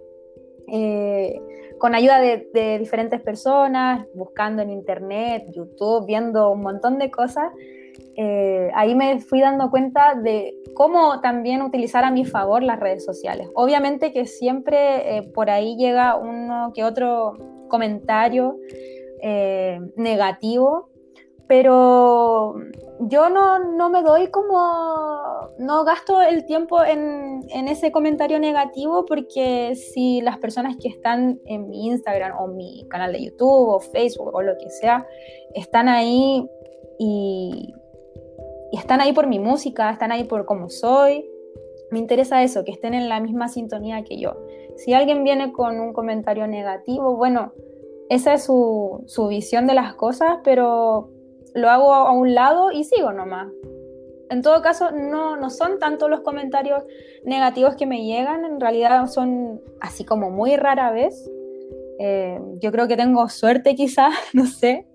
eh, 0.72 1.40
con 1.78 1.96
ayuda 1.96 2.20
de, 2.22 2.78
diferentes 2.80 3.20
personas, 3.20 4.06
buscando 4.14 4.62
en 4.62 4.70
internet, 4.70 5.48
YouTube, 5.50 6.06
viendo 6.06 6.52
un 6.52 6.62
montón 6.62 7.00
de 7.00 7.12
cosas, 7.12 7.52
eh, 8.16 8.70
ahí 8.74 8.96
me 8.96 9.20
fui 9.20 9.40
dando 9.40 9.70
cuenta 9.70 10.16
de 10.16 10.54
cómo 10.74 11.22
también 11.22 11.62
utilizar 11.62 12.04
a 12.04 12.12
mi 12.12 12.26
favor 12.26 12.64
las 12.64 12.80
redes 12.80 13.06
sociales. 13.06 13.50
Obviamente 13.56 14.12
que 14.12 14.26
siempre 14.26 15.18
eh, 15.18 15.24
por 15.24 15.50
ahí 15.50 15.78
llega 15.78 16.16
uno 16.16 16.72
que 16.74 16.84
otro 16.84 17.38
comentario 17.70 18.58
eh, 19.22 19.80
negativo, 19.96 20.90
pero 21.48 22.56
yo 23.00 23.30
no, 23.30 23.90
me 23.90 24.04
doy 24.04 24.28
como, 24.28 24.58
no 25.58 25.84
gasto 25.84 26.22
el 26.22 26.46
tiempo 26.46 26.84
en, 26.84 27.42
en, 27.50 27.68
ese 27.68 27.92
comentario 27.92 28.40
negativo 28.40 29.06
porque 29.06 29.76
si 29.76 30.22
las 30.22 30.38
personas 30.38 30.78
que 30.78 30.88
están 30.88 31.40
en 31.46 31.68
mi 31.68 31.88
Instagram 31.88 32.38
o 32.40 32.48
mi 32.48 32.86
canal 32.90 33.12
de 33.12 33.26
YouTube 33.26 33.70
o 33.70 33.80
Facebook 33.80 34.34
o 34.34 34.42
lo 34.42 34.58
que 34.58 34.70
sea, 34.70 35.06
están 35.54 35.90
ahí 35.90 36.48
y, 37.04 37.74
y 38.72 38.78
están 38.78 39.02
ahí 39.02 39.14
por 39.14 39.28
mi 39.28 39.40
música, 39.40 39.92
están 39.92 40.12
ahí 40.12 40.24
por 40.24 40.46
cómo 40.46 40.70
soy, 40.70 41.30
me 41.92 42.00
interesa 42.00 42.42
eso, 42.42 42.64
que 42.64 42.72
estén 42.72 42.94
en 42.94 43.10
la 43.10 43.20
misma 43.20 43.50
sintonía 43.50 44.04
que 44.04 44.18
yo. 44.18 44.38
Si 44.78 44.94
alguien 44.94 45.24
viene 45.24 45.52
con 45.52 45.80
un 45.80 45.94
comentario 45.94 46.48
negativo, 46.48 47.18
bueno, 47.18 47.54
esa 48.10 48.34
es 48.34 48.46
su, 48.46 49.04
su 49.08 49.28
visión 49.28 49.68
de 49.68 49.74
las 49.74 49.96
cosas, 49.96 50.40
pero 50.44 51.10
lo 51.54 51.70
hago 51.70 51.94
a 51.94 52.12
un 52.14 52.34
lado 52.34 52.72
y 52.72 52.86
sigo 52.86 53.12
nomás. 53.12 53.52
En 54.30 54.42
todo 54.42 54.62
caso, 54.62 54.92
no, 54.92 55.36
no 55.36 55.50
son 55.50 55.78
tanto 55.78 56.08
los 56.08 56.22
comentarios 56.22 56.84
negativos 57.26 57.76
que 57.76 57.86
me 57.86 58.06
llegan, 58.06 58.46
en 58.46 58.62
realidad 58.62 59.08
son 59.08 59.60
así 59.82 60.06
como 60.06 60.32
muy 60.32 60.56
rara 60.56 60.92
vez. 60.92 61.30
Eh, 62.00 62.40
yo 62.60 62.72
creo 62.72 62.88
que 62.88 62.96
tengo 62.96 63.28
suerte 63.28 63.76
quizás, 63.76 64.14
no 64.34 64.46
sé, 64.46 64.88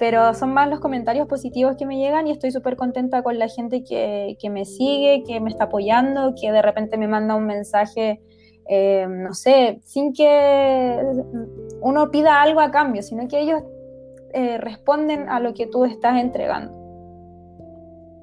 pero 0.00 0.32
son 0.32 0.54
más 0.54 0.66
los 0.70 0.80
comentarios 0.80 1.28
positivos 1.28 1.76
que 1.76 1.84
me 1.84 1.98
llegan 1.98 2.26
y 2.26 2.30
estoy 2.30 2.50
súper 2.50 2.74
contenta 2.74 3.22
con 3.22 3.38
la 3.38 3.48
gente 3.48 3.84
que, 3.84 4.38
que, 4.40 4.48
me 4.48 4.64
sigue, 4.64 5.22
que 5.26 5.40
me 5.40 5.50
está 5.50 5.64
apoyando, 5.64 6.34
que 6.40 6.50
de 6.50 6.62
repente 6.62 6.96
me 6.96 7.06
manda 7.06 7.36
un 7.36 7.44
mensaje, 7.44 8.22
eh, 8.66 9.06
no 9.06 9.34
sé, 9.34 9.78
sin 9.84 10.14
que 10.14 11.02
uno 11.82 12.10
pida 12.10 12.40
algo 12.40 12.60
a 12.60 12.70
cambio, 12.70 13.02
sino 13.02 13.28
que 13.28 13.40
ellos 13.40 13.62
eh, 14.32 14.56
responden 14.56 15.28
a 15.28 15.38
lo 15.38 15.52
que 15.52 15.66
tú 15.66 15.84
estás 15.84 16.18
entregando. 16.18 16.72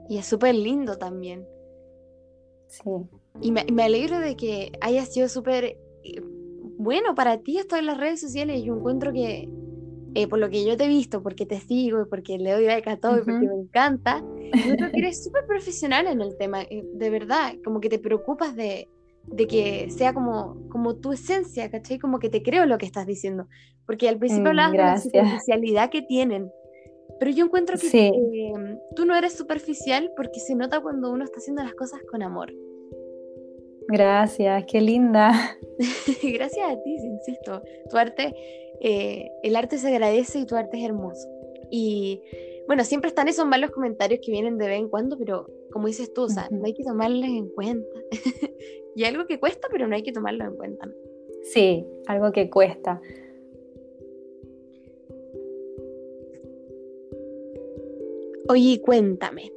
Y 0.09 0.17
es 0.17 0.25
súper 0.25 0.55
lindo 0.55 0.97
también. 0.97 1.47
Sí. 2.69 2.89
Y 3.39 3.51
me, 3.51 3.65
me 3.71 3.83
alegro 3.83 4.17
de 4.17 4.35
que 4.35 4.71
haya 4.81 5.05
sido 5.05 5.29
súper 5.29 5.77
eh, 6.03 6.21
bueno 6.79 7.13
para 7.13 7.37
ti 7.37 7.59
esto 7.59 7.75
en 7.75 7.85
las 7.85 7.99
redes 7.99 8.19
sociales. 8.19 8.63
Yo 8.63 8.75
encuentro 8.75 9.13
que, 9.13 9.47
eh, 10.17 10.27
por 10.27 10.39
lo 10.39 10.49
que 10.49 10.65
yo 10.65 10.75
te 10.75 10.85
he 10.85 10.87
visto, 10.87 11.21
porque 11.21 11.45
te 11.45 11.59
sigo 11.59 12.01
y 12.01 12.05
porque 12.05 12.39
le 12.39 12.51
doy 12.51 12.65
like 12.65 12.89
a 12.89 12.97
todo 12.97 13.17
y 13.19 13.21
porque 13.21 13.47
me 13.47 13.53
encanta, 13.53 14.23
yo 14.65 14.75
creo 14.75 14.91
que 14.91 14.97
eres 15.05 15.23
súper 15.23 15.45
profesional 15.45 16.07
en 16.07 16.21
el 16.21 16.35
tema. 16.37 16.65
De 16.93 17.09
verdad, 17.11 17.53
como 17.63 17.79
que 17.79 17.87
te 17.87 17.99
preocupas 17.99 18.55
de, 18.55 18.89
de 19.27 19.45
que 19.45 19.91
sea 19.91 20.15
como, 20.15 20.67
como 20.69 20.95
tu 20.95 21.13
esencia, 21.13 21.69
¿cachai? 21.69 21.99
Como 21.99 22.17
que 22.17 22.29
te 22.29 22.41
creo 22.41 22.65
lo 22.65 22.79
que 22.79 22.87
estás 22.87 23.05
diciendo. 23.05 23.47
Porque 23.85 24.09
al 24.09 24.17
principio 24.17 24.45
mm, 24.45 24.47
hablabas 24.47 24.71
de 24.71 24.77
la 24.77 24.97
superficialidad 24.97 25.91
que 25.91 26.01
tienen. 26.01 26.49
Pero 27.19 27.29
yo 27.29 27.45
encuentro 27.45 27.77
que 27.77 28.07
em, 28.07 28.79
tú 28.95 29.05
no 29.05 29.15
eres 29.15 29.37
superficial 29.37 30.11
porque 30.17 30.39
se 30.39 30.55
nota 30.55 30.81
cuando 30.81 31.11
uno 31.11 31.25
está 31.25 31.37
haciendo 31.37 31.61
las 31.61 31.75
cosas 31.75 32.01
con 32.09 32.23
amor. 32.23 32.51
Gracias, 33.87 34.65
qué 34.65 34.81
linda. 34.81 35.31
Gracias 36.23 36.69
a 36.69 36.81
ti, 36.83 36.95
insisto. 36.95 37.61
Tu 37.89 37.97
arte, 37.97 38.33
eh, 38.81 39.31
el 39.43 39.55
arte 39.55 39.77
se 39.77 39.87
agradece 39.87 40.39
y 40.39 40.45
tu 40.45 40.55
arte 40.55 40.77
es 40.77 40.85
hermoso. 40.85 41.27
Y 41.71 42.21
bueno, 42.67 42.83
siempre 42.83 43.09
están 43.09 43.27
esos 43.27 43.45
malos 43.45 43.71
comentarios 43.71 44.19
que 44.23 44.31
vienen 44.31 44.57
de 44.57 44.67
vez 44.67 44.79
en 44.79 44.89
cuando, 44.89 45.17
pero 45.17 45.47
como 45.71 45.87
dices 45.87 46.13
tú, 46.13 46.23
o 46.23 46.29
sea, 46.29 46.47
no 46.51 46.65
hay 46.65 46.73
que 46.73 46.83
tomarlos 46.83 47.25
en 47.25 47.49
cuenta. 47.49 47.99
y 48.95 49.03
algo 49.03 49.25
que 49.25 49.39
cuesta, 49.39 49.67
pero 49.71 49.87
no 49.87 49.95
hay 49.95 50.03
que 50.03 50.11
tomarlo 50.11 50.45
en 50.45 50.55
cuenta. 50.55 50.89
Sí, 51.43 51.85
algo 52.07 52.31
que 52.31 52.49
cuesta. 52.49 53.01
Oye, 58.49 58.81
cuéntame, 58.81 59.51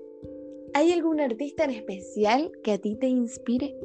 ¿hay 0.75 0.93
algún 0.93 1.21
artista 1.21 1.65
en 1.65 1.71
especial 1.71 2.50
que 2.65 2.73
a 2.73 2.79
ti 2.79 2.97
te 2.97 3.07
inspire? 3.07 3.77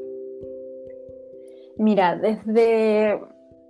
Mira, 1.78 2.16
desde, 2.16 3.20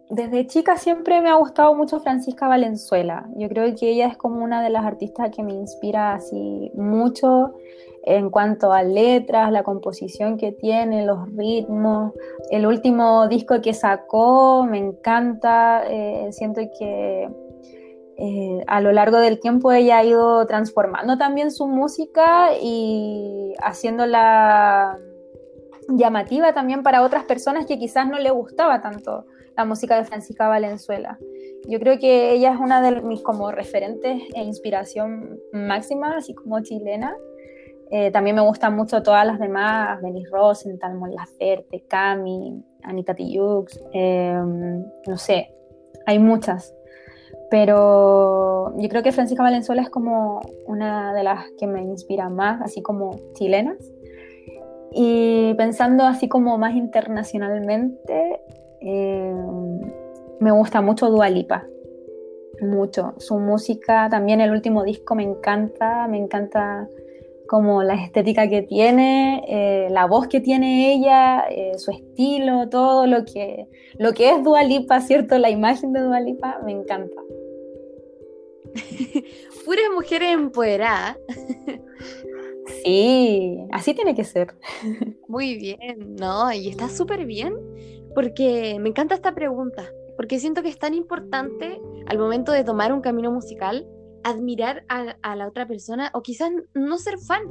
desde 0.09 0.45
chica 0.47 0.77
siempre 0.77 1.21
me 1.21 1.29
ha 1.29 1.35
gustado 1.35 1.73
mucho 1.75 1.99
Francisca 1.99 2.47
Valenzuela. 2.47 3.27
Yo 3.35 3.49
creo 3.49 3.73
que 3.75 3.89
ella 3.89 4.07
es 4.07 4.17
como 4.17 4.43
una 4.43 4.61
de 4.61 4.69
las 4.69 4.85
artistas 4.85 5.31
que 5.35 5.43
me 5.43 5.53
inspira 5.53 6.13
así 6.13 6.71
mucho 6.75 7.53
en 8.03 8.29
cuanto 8.29 8.71
a 8.71 8.83
letras, 8.83 9.51
la 9.51 9.63
composición 9.63 10.37
que 10.37 10.51
tiene, 10.51 11.05
los 11.05 11.27
ritmos. 11.35 12.13
El 12.51 12.67
último 12.67 13.27
disco 13.27 13.61
que 13.61 13.73
sacó 13.73 14.65
me 14.69 14.77
encanta. 14.77 15.83
Eh, 15.89 16.31
siento 16.31 16.61
que 16.77 17.27
eh, 18.17 18.63
a 18.67 18.81
lo 18.81 18.91
largo 18.91 19.17
del 19.17 19.39
tiempo 19.39 19.71
ella 19.71 19.97
ha 19.97 20.05
ido 20.05 20.45
transformando 20.45 21.17
también 21.17 21.51
su 21.51 21.67
música 21.67 22.51
y 22.61 23.53
haciéndola 23.59 24.99
llamativa 25.89 26.53
también 26.53 26.83
para 26.83 27.01
otras 27.01 27.23
personas 27.25 27.65
que 27.65 27.77
quizás 27.77 28.07
no 28.07 28.19
le 28.19 28.29
gustaba 28.29 28.81
tanto 28.81 29.25
la 29.55 29.65
música 29.65 29.97
de 29.97 30.05
Francisca 30.05 30.47
Valenzuela. 30.47 31.17
Yo 31.67 31.79
creo 31.79 31.97
que 31.99 32.31
ella 32.31 32.53
es 32.53 32.59
una 32.59 32.81
de 32.81 33.01
mis 33.01 33.21
como 33.21 33.51
referentes 33.51 34.21
e 34.33 34.43
inspiración 34.43 35.39
máxima, 35.51 36.17
así 36.17 36.33
como 36.33 36.61
chilena. 36.61 37.15
Eh, 37.91 38.11
también 38.11 38.35
me 38.35 38.41
gustan 38.41 38.75
mucho 38.75 39.03
todas 39.03 39.25
las 39.25 39.39
demás, 39.39 40.01
Denis 40.01 40.29
Rosenthal, 40.31 40.95
Mon 40.95 41.13
Laferte, 41.13 41.83
Cami, 41.87 42.63
Anita 42.83 43.13
Tijoux, 43.13 43.67
eh, 43.93 44.41
no 45.07 45.17
sé, 45.17 45.53
hay 46.05 46.17
muchas 46.19 46.75
pero 47.49 48.73
yo 48.77 48.89
creo 48.89 49.03
que 49.03 49.11
Francisca 49.11 49.43
Valenzuela 49.43 49.81
es 49.81 49.89
como 49.89 50.41
una 50.65 51.13
de 51.13 51.23
las 51.23 51.45
que 51.57 51.67
me 51.67 51.81
inspira 51.81 52.29
más, 52.29 52.61
así 52.61 52.81
como 52.81 53.19
chilenas. 53.33 53.77
Y 54.91 55.53
pensando 55.55 56.05
así 56.05 56.27
como 56.27 56.57
más 56.57 56.75
internacionalmente, 56.75 58.41
eh, 58.85 59.33
me 60.39 60.51
gusta 60.51 60.81
mucho 60.81 61.09
Dua 61.09 61.29
Lipa, 61.29 61.65
mucho. 62.61 63.13
Su 63.17 63.39
música, 63.39 64.07
también 64.09 64.41
el 64.41 64.51
último 64.51 64.83
disco 64.83 65.15
me 65.15 65.23
encanta, 65.23 66.07
me 66.07 66.17
encanta 66.17 66.87
como 67.47 67.83
la 67.83 67.95
estética 67.95 68.47
que 68.47 68.61
tiene, 68.63 69.43
eh, 69.47 69.87
la 69.89 70.05
voz 70.05 70.27
que 70.27 70.39
tiene 70.39 70.93
ella, 70.93 71.45
eh, 71.49 71.77
su 71.77 71.91
estilo, 71.91 72.69
todo 72.69 73.05
lo 73.05 73.23
que, 73.25 73.67
lo 73.97 74.13
que 74.13 74.31
es 74.31 74.43
Dua 74.43 74.63
Lipa, 74.63 75.01
¿cierto? 75.01 75.37
La 75.37 75.49
imagen 75.49 75.93
de 75.93 76.01
Dua 76.01 76.19
Lipa 76.19 76.59
me 76.65 76.71
encanta. 76.71 77.21
Puras 79.65 79.85
mujeres 79.93 80.33
empoderadas. 80.33 81.17
sí, 82.83 83.65
así 83.71 83.93
tiene 83.93 84.15
que 84.15 84.23
ser. 84.23 84.53
Muy 85.27 85.55
bien, 85.57 86.15
no, 86.19 86.51
y 86.51 86.69
está 86.69 86.89
súper 86.89 87.25
bien 87.25 87.55
porque 88.15 88.77
me 88.79 88.89
encanta 88.89 89.13
esta 89.13 89.35
pregunta, 89.35 89.91
porque 90.15 90.39
siento 90.39 90.63
que 90.63 90.69
es 90.69 90.79
tan 90.79 90.93
importante 90.93 91.79
al 92.07 92.17
momento 92.17 92.51
de 92.53 92.63
tomar 92.63 92.93
un 92.93 93.01
camino 93.01 93.31
musical 93.31 93.85
admirar 94.23 94.83
a, 94.89 95.35
la 95.35 95.47
otra 95.47 95.67
persona 95.67 96.09
o 96.13 96.23
quizás 96.23 96.49
no 96.73 96.97
ser 96.97 97.19
fan. 97.19 97.43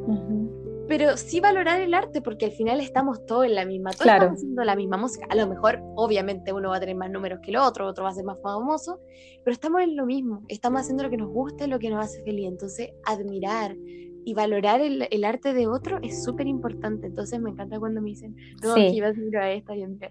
pero 0.86 1.16
sí 1.16 1.40
valorar 1.40 1.80
el 1.80 1.94
arte, 1.94 2.20
porque 2.20 2.44
al 2.44 2.52
final 2.52 2.78
estamos 2.78 3.24
todos 3.24 3.46
en 3.46 3.54
la 3.54 3.64
misma, 3.64 3.90
todos 3.92 4.02
Claro. 4.02 4.24
estamos 4.24 4.38
haciendo 4.40 4.64
la 4.64 4.76
misma 4.76 4.96
música. 4.98 5.26
A 5.30 5.34
lo 5.34 5.46
mejor, 5.46 5.80
obviamente, 5.96 6.52
uno 6.52 6.68
va 6.68 6.76
a 6.76 6.80
tener 6.80 6.94
más 6.94 7.10
números 7.10 7.38
que 7.42 7.52
el 7.52 7.56
otro, 7.56 7.86
otro 7.86 8.04
va 8.04 8.10
a 8.10 8.14
ser 8.14 8.24
más 8.24 8.38
famoso, 8.42 9.00
pero 9.42 9.54
estamos 9.54 9.80
en 9.80 9.96
lo 9.96 10.04
mismo, 10.04 10.42
estamos 10.48 10.82
haciendo 10.82 11.04
lo 11.04 11.10
que 11.10 11.16
nos 11.16 11.30
gusta 11.30 11.64
y 11.64 11.68
lo 11.68 11.78
que 11.78 11.88
nos 11.88 12.04
hace 12.04 12.22
feliz. 12.22 12.48
Entonces, 12.48 12.90
admirar 13.06 13.74
y 14.24 14.34
valorar 14.34 14.80
el, 14.80 15.06
el 15.10 15.24
arte 15.24 15.52
de 15.52 15.66
otro 15.66 15.98
es 16.02 16.24
súper 16.24 16.46
importante. 16.46 17.06
Entonces, 17.06 17.40
me 17.40 17.50
encanta 17.50 17.78
cuando 17.78 18.00
me 18.00 18.10
dicen, 18.10 18.36
no, 18.62 18.74
Sí. 18.74 18.94
yo 18.96 19.06
admiro 19.06 19.40
a 19.40 19.50
esta 19.50 19.76
y 19.76 19.82
a 19.82 19.86
esta. 19.88 20.10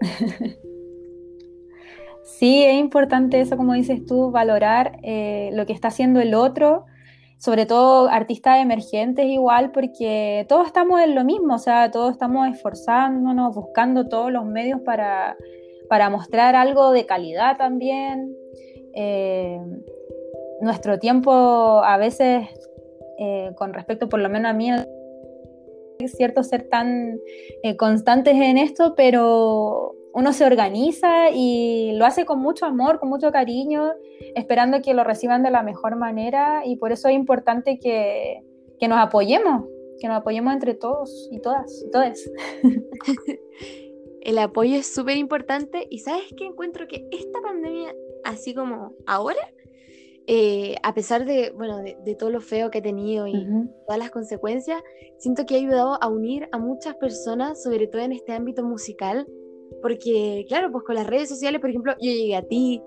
Sí, 2.24 2.64
es 2.64 2.74
importante 2.76 3.38
eso, 3.40 3.56
como 3.56 3.74
dices 3.74 4.06
tú, 4.06 4.30
valorar 4.30 4.98
eh, 5.02 5.50
lo 5.52 5.66
que 5.66 5.74
está 5.74 5.88
haciendo 5.88 6.20
el 6.20 6.34
otro, 6.34 6.86
sobre 7.36 7.66
todo 7.66 8.08
artistas 8.08 8.60
emergentes 8.60 9.26
igual, 9.26 9.72
porque 9.72 10.46
todos 10.48 10.66
estamos 10.66 11.00
en 11.02 11.14
lo 11.14 11.22
mismo, 11.22 11.54
o 11.54 11.58
sea, 11.58 11.90
todos 11.90 12.12
estamos 12.12 12.48
esforzándonos, 12.48 13.54
buscando 13.54 14.08
todos 14.08 14.32
los 14.32 14.46
medios 14.46 14.80
para, 14.80 15.36
para 15.90 16.08
mostrar 16.08 16.56
algo 16.56 16.92
de 16.92 17.04
calidad 17.04 17.58
también. 17.58 18.34
Eh, 18.94 19.60
nuestro 20.64 20.98
tiempo 20.98 21.32
a 21.84 21.96
veces, 21.98 22.48
eh, 23.18 23.52
con 23.56 23.72
respecto 23.72 24.08
por 24.08 24.20
lo 24.20 24.28
menos 24.28 24.50
a 24.50 24.54
mí, 24.54 24.70
es 25.98 26.12
cierto 26.12 26.42
ser 26.42 26.68
tan 26.68 27.18
eh, 27.62 27.76
constantes 27.76 28.34
en 28.34 28.58
esto, 28.58 28.94
pero 28.96 29.94
uno 30.12 30.32
se 30.32 30.44
organiza 30.44 31.30
y 31.32 31.92
lo 31.94 32.06
hace 32.06 32.24
con 32.24 32.40
mucho 32.40 32.66
amor, 32.66 33.00
con 33.00 33.08
mucho 33.08 33.32
cariño, 33.32 33.92
esperando 34.34 34.80
que 34.80 34.94
lo 34.94 35.04
reciban 35.04 35.42
de 35.42 35.50
la 35.50 35.62
mejor 35.62 35.96
manera 35.96 36.62
y 36.64 36.76
por 36.76 36.92
eso 36.92 37.08
es 37.08 37.14
importante 37.14 37.78
que, 37.78 38.42
que 38.78 38.88
nos 38.88 38.98
apoyemos, 38.98 39.64
que 40.00 40.08
nos 40.08 40.18
apoyemos 40.18 40.52
entre 40.52 40.74
todos 40.74 41.28
y 41.30 41.40
todas 41.40 41.82
y 41.84 41.90
todes. 41.90 42.32
El 44.20 44.38
apoyo 44.38 44.76
es 44.76 44.92
súper 44.92 45.18
importante 45.18 45.86
y 45.90 45.98
sabes 45.98 46.32
que 46.36 46.46
encuentro 46.46 46.88
que 46.88 47.06
esta 47.10 47.42
pandemia, 47.42 47.94
así 48.24 48.54
como 48.54 48.94
ahora, 49.06 49.52
eh, 50.26 50.76
a 50.82 50.94
pesar 50.94 51.24
de, 51.26 51.50
bueno, 51.50 51.78
de, 51.78 51.96
de 52.04 52.14
todo 52.14 52.30
lo 52.30 52.40
feo 52.40 52.70
que 52.70 52.78
he 52.78 52.82
tenido 52.82 53.26
y 53.26 53.36
Ujú. 53.46 53.68
todas 53.86 53.98
las 53.98 54.10
consecuencias, 54.10 54.82
siento 55.18 55.44
que 55.46 55.54
ha 55.54 55.58
ayudado 55.58 55.98
a 56.02 56.08
unir 56.08 56.48
a 56.52 56.58
muchas 56.58 56.94
personas, 56.96 57.62
sobre 57.62 57.86
todo 57.86 58.02
en 58.02 58.12
este 58.12 58.32
ámbito 58.32 58.62
musical, 58.64 59.26
porque 59.82 60.44
claro, 60.48 60.70
pues 60.72 60.84
con 60.84 60.94
las 60.94 61.06
redes 61.06 61.28
sociales, 61.28 61.60
por 61.60 61.70
ejemplo, 61.70 61.92
yo 62.00 62.10
llegué 62.10 62.36
a 62.36 62.42
ti 62.42 62.82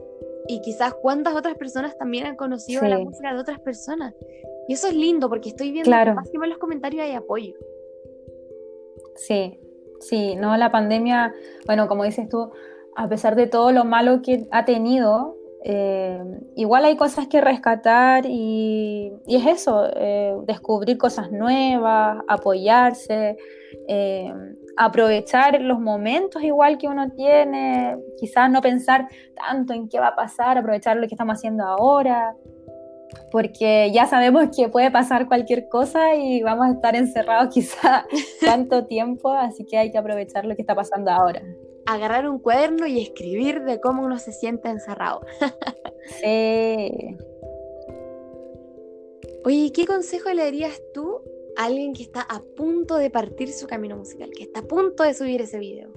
y 0.48 0.62
quizás 0.62 0.94
cuántas 1.02 1.36
otras 1.36 1.56
personas 1.58 1.98
también 1.98 2.26
han 2.26 2.36
conocido 2.36 2.82
la 2.84 2.98
Sí. 2.98 3.04
música 3.06 3.34
de 3.34 3.40
otras 3.40 3.60
personas. 3.60 4.14
Y 4.68 4.74
eso 4.74 4.88
es 4.88 4.96
lindo 4.96 5.30
porque 5.30 5.50
estoy 5.50 5.72
viendo 5.72 5.90
Claro. 5.90 6.12
que 6.12 6.16
más 6.16 6.30
que 6.30 6.38
en 6.38 6.50
los 6.50 6.58
comentarios 6.58 7.04
hay 7.04 7.14
apoyo. 7.14 7.54
Sí, 9.16 9.60
sí, 10.00 10.36
no, 10.36 10.56
la 10.58 10.72
pandemia, 10.72 11.34
bueno, 11.66 11.88
como 11.88 12.04
dices 12.04 12.28
tú, 12.30 12.52
a 12.96 13.08
pesar 13.10 13.36
de 13.36 13.48
todo 13.48 13.72
lo 13.72 13.86
malo 13.86 14.22
que 14.22 14.48
ha 14.52 14.66
tenido, 14.66 15.37
eh, 15.64 16.24
igual 16.56 16.86
hay 16.86 16.96
cosas 16.96 17.28
que 17.28 17.42
rescatar 17.42 18.26
y, 18.26 19.12
es 19.28 19.46
eso, 19.46 19.90
eh, 19.96 20.36
descubrir 20.46 20.98
cosas 20.98 21.32
nuevas, 21.32 22.20
apoyarse, 22.28 23.38
eh, 23.88 24.34
aprovechar 24.78 25.60
los 25.62 25.80
momentos 25.80 26.44
igual 26.44 26.78
que 26.78 26.88
uno 26.88 27.10
tiene, 27.12 27.98
quizás 28.20 28.50
no 28.52 28.62
pensar 28.62 29.08
tanto 29.36 29.74
en 29.74 29.90
qué 29.90 30.00
va 30.00 30.10
a 30.10 30.16
pasar, 30.16 30.58
aprovechar 30.58 30.98
lo 30.98 31.08
que 31.08 31.16
estamos 31.16 31.38
haciendo 31.38 31.64
ahora, 31.64 32.36
porque 33.32 33.92
ya 33.92 34.06
sabemos 34.06 34.50
que 34.56 34.70
puede 34.70 34.92
pasar 34.92 35.28
cualquier 35.28 35.68
cosa 35.70 36.16
y 36.16 36.44
vamos 36.44 36.68
a 36.68 36.72
estar 36.72 36.96
encerrados 36.96 37.50
quizá 37.54 38.06
tanto 38.46 38.86
tiempo, 38.86 39.32
así 39.32 39.66
que 39.66 39.78
hay 39.78 39.92
que 39.92 39.98
aprovechar 39.98 40.46
lo 40.46 40.56
que 40.56 40.62
está 40.62 40.76
pasando 40.76 41.10
ahora. 41.12 41.42
Agarrar 41.88 42.30
un 42.30 42.40
cuaderno 42.40 42.86
y 42.86 43.02
escribir 43.02 43.64
de 43.64 43.80
cómo 43.80 44.04
uno 44.04 44.20
se 44.20 44.32
siente 44.32 44.70
encerrado. 44.70 45.22
Sí. 46.22 47.18
Oye, 49.44 49.72
¿qué 49.74 49.86
consejo 49.86 50.30
le 50.30 50.44
darías 50.44 50.82
tú 50.94 51.22
a 51.58 51.66
alguien 51.66 51.94
que 51.94 52.04
está 52.04 52.22
a 52.22 52.42
punto 52.56 52.98
de 52.98 53.10
partir 53.10 53.52
su 53.52 53.68
camino 53.68 53.98
musical, 53.98 54.30
que 54.36 54.44
está 54.44 54.60
a 54.60 54.64
punto 54.64 55.04
de 55.04 55.14
subir 55.14 55.42
ese 55.42 55.60
video? 55.60 55.90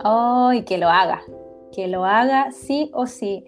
Ay, 0.00 0.64
que 0.64 0.78
lo 0.78 0.88
haga, 0.88 1.22
que 1.72 1.88
lo 1.88 2.04
haga 2.04 2.52
sí 2.52 2.90
o 2.94 3.06
sí. 3.06 3.44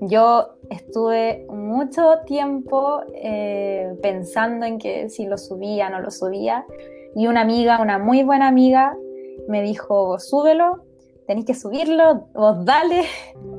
Yo 0.00 0.54
estuve 0.70 1.46
mucho 1.50 2.20
tiempo 2.26 3.02
eh, 3.14 3.94
pensando 4.02 4.66
en 4.66 4.78
que 4.78 5.08
si 5.10 5.26
lo 5.26 5.36
subía 5.36 5.88
o 5.88 5.90
no 5.90 6.00
lo 6.00 6.10
subía 6.10 6.64
y 7.14 7.26
una 7.26 7.42
amiga, 7.42 7.80
una 7.82 7.98
muy 7.98 8.22
buena 8.22 8.48
amiga, 8.48 8.96
me 9.48 9.62
dijo, 9.62 10.18
súbelo, 10.18 10.84
tenéis 11.26 11.46
que 11.46 11.54
subirlo, 11.54 12.28
vos 12.34 12.64
dale. 12.64 13.04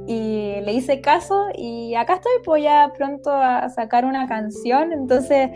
Y 0.07 0.59
le 0.61 0.73
hice 0.73 0.99
caso 0.99 1.45
y 1.55 1.95
acá 1.95 2.15
estoy 2.15 2.33
pues 2.43 2.63
ya 2.63 2.91
pronto 2.97 3.31
a 3.31 3.69
sacar 3.69 4.05
una 4.05 4.27
canción, 4.27 4.91
entonces 4.91 5.49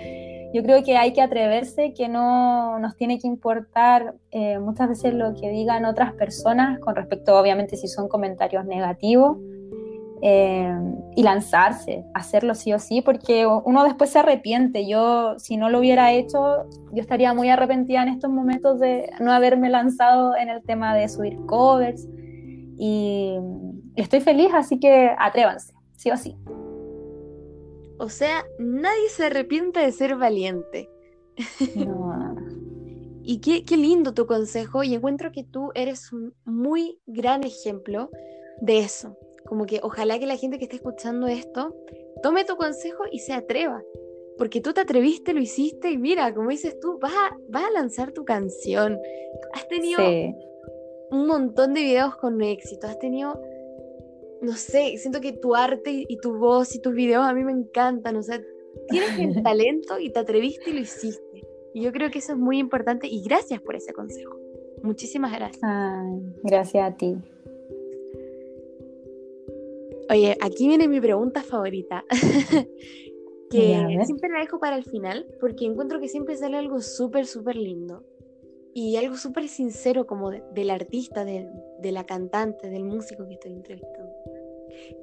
yo 0.53 0.63
creo 0.63 0.83
que 0.85 0.95
hay 0.95 1.11
que 1.11 1.21
atreverse, 1.21 1.93
que 1.93 2.07
no 2.07 2.79
nos 2.79 2.95
tiene 2.95 3.19
que 3.19 3.27
importar 3.27 4.15
eh, 4.31 4.57
muchas 4.59 4.87
veces 4.87 5.13
lo 5.13 5.33
que 5.33 5.49
digan 5.49 5.83
otras 5.83 6.13
personas 6.13 6.79
con 6.79 6.95
respecto, 6.95 7.37
obviamente, 7.37 7.75
si 7.75 7.89
son 7.89 8.07
comentarios 8.07 8.63
negativos, 8.65 9.37
eh, 10.21 10.73
y 11.15 11.23
lanzarse, 11.23 12.05
hacerlo 12.13 12.55
sí 12.55 12.73
o 12.73 12.79
sí, 12.79 13.01
porque 13.01 13.45
uno 13.45 13.83
después 13.83 14.09
se 14.09 14.19
arrepiente. 14.19 14.87
Yo, 14.87 15.37
si 15.39 15.57
no 15.57 15.69
lo 15.69 15.79
hubiera 15.79 16.11
hecho, 16.13 16.65
yo 16.93 17.01
estaría 17.01 17.33
muy 17.33 17.49
arrepentida 17.49 18.03
en 18.03 18.09
estos 18.09 18.31
momentos 18.31 18.79
de 18.79 19.09
no 19.19 19.31
haberme 19.31 19.69
lanzado 19.69 20.35
en 20.35 20.49
el 20.49 20.63
tema 20.63 20.95
de 20.95 21.09
subir 21.09 21.37
covers, 21.45 22.07
y 22.77 23.35
estoy 23.95 24.21
feliz, 24.21 24.49
así 24.53 24.79
que 24.79 25.11
atrévanse, 25.17 25.73
sí 25.95 26.11
o 26.11 26.17
sí. 26.17 26.35
O 27.97 28.09
sea, 28.09 28.43
nadie 28.59 29.09
se 29.09 29.27
arrepiente 29.27 29.79
de 29.79 29.91
ser 29.91 30.15
valiente. 30.15 30.89
No. 31.75 32.35
Y 33.27 33.39
qué, 33.39 33.65
qué 33.65 33.75
lindo 33.75 34.13
tu 34.13 34.27
consejo 34.27 34.83
y 34.83 34.93
encuentro 34.93 35.31
que 35.31 35.43
tú 35.43 35.71
eres 35.73 36.13
un 36.13 36.35
muy 36.45 36.99
gran 37.07 37.43
ejemplo 37.43 38.11
de 38.61 38.77
eso. 38.77 39.17
Como 39.47 39.65
que 39.65 39.79
ojalá 39.83 40.17
que 40.19 40.25
la 40.25 40.37
gente 40.37 40.57
que 40.57 40.65
esté 40.65 40.77
escuchando 40.77 41.27
esto 41.27 41.75
tome 42.23 42.45
tu 42.45 42.55
consejo 42.55 43.03
y 43.11 43.19
se 43.19 43.33
atreva. 43.33 43.83
Porque 44.37 44.59
tú 44.59 44.73
te 44.73 44.81
atreviste, 44.81 45.33
lo 45.33 45.39
hiciste 45.41 45.91
y 45.91 45.97
mira, 45.97 46.33
como 46.33 46.49
dices 46.49 46.79
tú, 46.79 46.97
vas 46.99 47.13
a, 47.13 47.37
vas 47.49 47.63
a 47.65 47.71
lanzar 47.71 48.11
tu 48.11 48.25
canción. 48.25 48.99
Has 49.53 49.67
tenido 49.67 49.99
Sí. 49.99 50.33
un 51.11 51.27
montón 51.27 51.73
de 51.73 51.81
videos 51.81 52.15
con 52.17 52.41
éxito. 52.41 52.87
Has 52.87 52.99
tenido, 52.99 53.41
no 54.41 54.53
sé, 54.53 54.97
siento 54.97 55.21
que 55.21 55.31
tu 55.33 55.55
arte 55.55 56.05
y, 56.07 56.17
tu 56.17 56.37
voz 56.37 56.75
y 56.75 56.81
tus 56.81 56.93
videos 56.93 57.23
a 57.23 57.33
mí 57.33 57.43
me 57.43 57.53
encantan. 57.53 58.17
O 58.17 58.23
sea, 58.23 58.41
tienes 58.89 59.17
el 59.19 59.41
talento 59.43 59.99
y 59.99 60.11
te 60.11 60.19
atreviste 60.19 60.69
y 60.69 60.73
lo 60.73 60.79
hiciste. 60.79 61.47
Y 61.73 61.83
yo 61.83 61.91
creo 61.91 62.09
que 62.09 62.19
eso 62.19 62.33
es 62.33 62.37
muy 62.37 62.57
importante 62.57 63.07
y 63.07 63.21
gracias 63.23 63.61
por 63.61 63.75
ese 63.75 63.93
consejo. 63.93 64.35
Muchísimas 64.83 65.31
gracias. 65.31 65.61
Gracias 66.43 66.91
a 66.91 66.95
ti. 66.95 67.15
Oye, 70.09 70.37
aquí 70.41 70.67
viene 70.67 70.87
mi 70.87 70.99
pregunta 70.99 71.41
favorita. 71.43 72.03
Que 73.51 73.99
siempre 74.05 74.29
la 74.29 74.39
dejo 74.39 74.59
para 74.59 74.75
el 74.75 74.83
final 74.83 75.25
porque 75.39 75.65
encuentro 75.65 75.99
que 76.01 76.09
siempre 76.09 76.35
sale 76.35 76.57
algo 76.57 76.81
súper, 76.81 77.25
súper 77.27 77.55
lindo. 77.55 78.03
Y 78.73 78.97
algo 78.97 79.15
súper 79.15 79.47
sincero 79.47 80.05
como 80.07 80.31
de- 80.31 80.43
del 80.53 80.71
artista, 80.71 81.23
de, 81.23 81.47
de 81.79 81.91
la 81.91 82.05
cantante, 82.05 82.69
del 82.69 82.83
músico 82.83 83.25
que 83.27 83.35
estoy 83.35 83.53
entrevistando. 83.53 84.11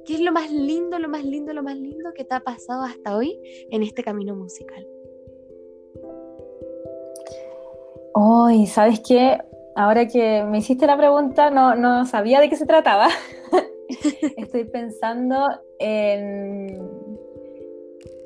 ¿Qué 0.05 0.15
es 0.15 0.19
lo 0.19 0.31
más 0.31 0.51
lindo, 0.51 0.99
lo 0.99 1.09
más 1.09 1.23
lindo, 1.23 1.53
lo 1.53 1.63
más 1.63 1.77
lindo 1.77 2.11
que 2.13 2.25
te 2.25 2.35
ha 2.35 2.41
pasado 2.41 2.83
hasta 2.83 3.15
hoy 3.15 3.39
en 3.71 3.81
este 3.81 4.03
camino 4.03 4.35
musical? 4.35 4.85
Hoy, 8.13 8.67
¿sabes 8.67 8.99
qué? 8.99 9.39
Ahora 9.75 10.07
que 10.07 10.43
me 10.43 10.59
hiciste 10.59 10.85
la 10.85 10.97
pregunta, 10.97 11.49
no, 11.49 11.75
no 11.75 12.05
sabía 12.05 12.39
de 12.39 12.49
qué 12.49 12.55
se 12.57 12.67
trataba. 12.67 13.07
Estoy 14.37 14.65
pensando 14.65 15.37
en, 15.79 16.79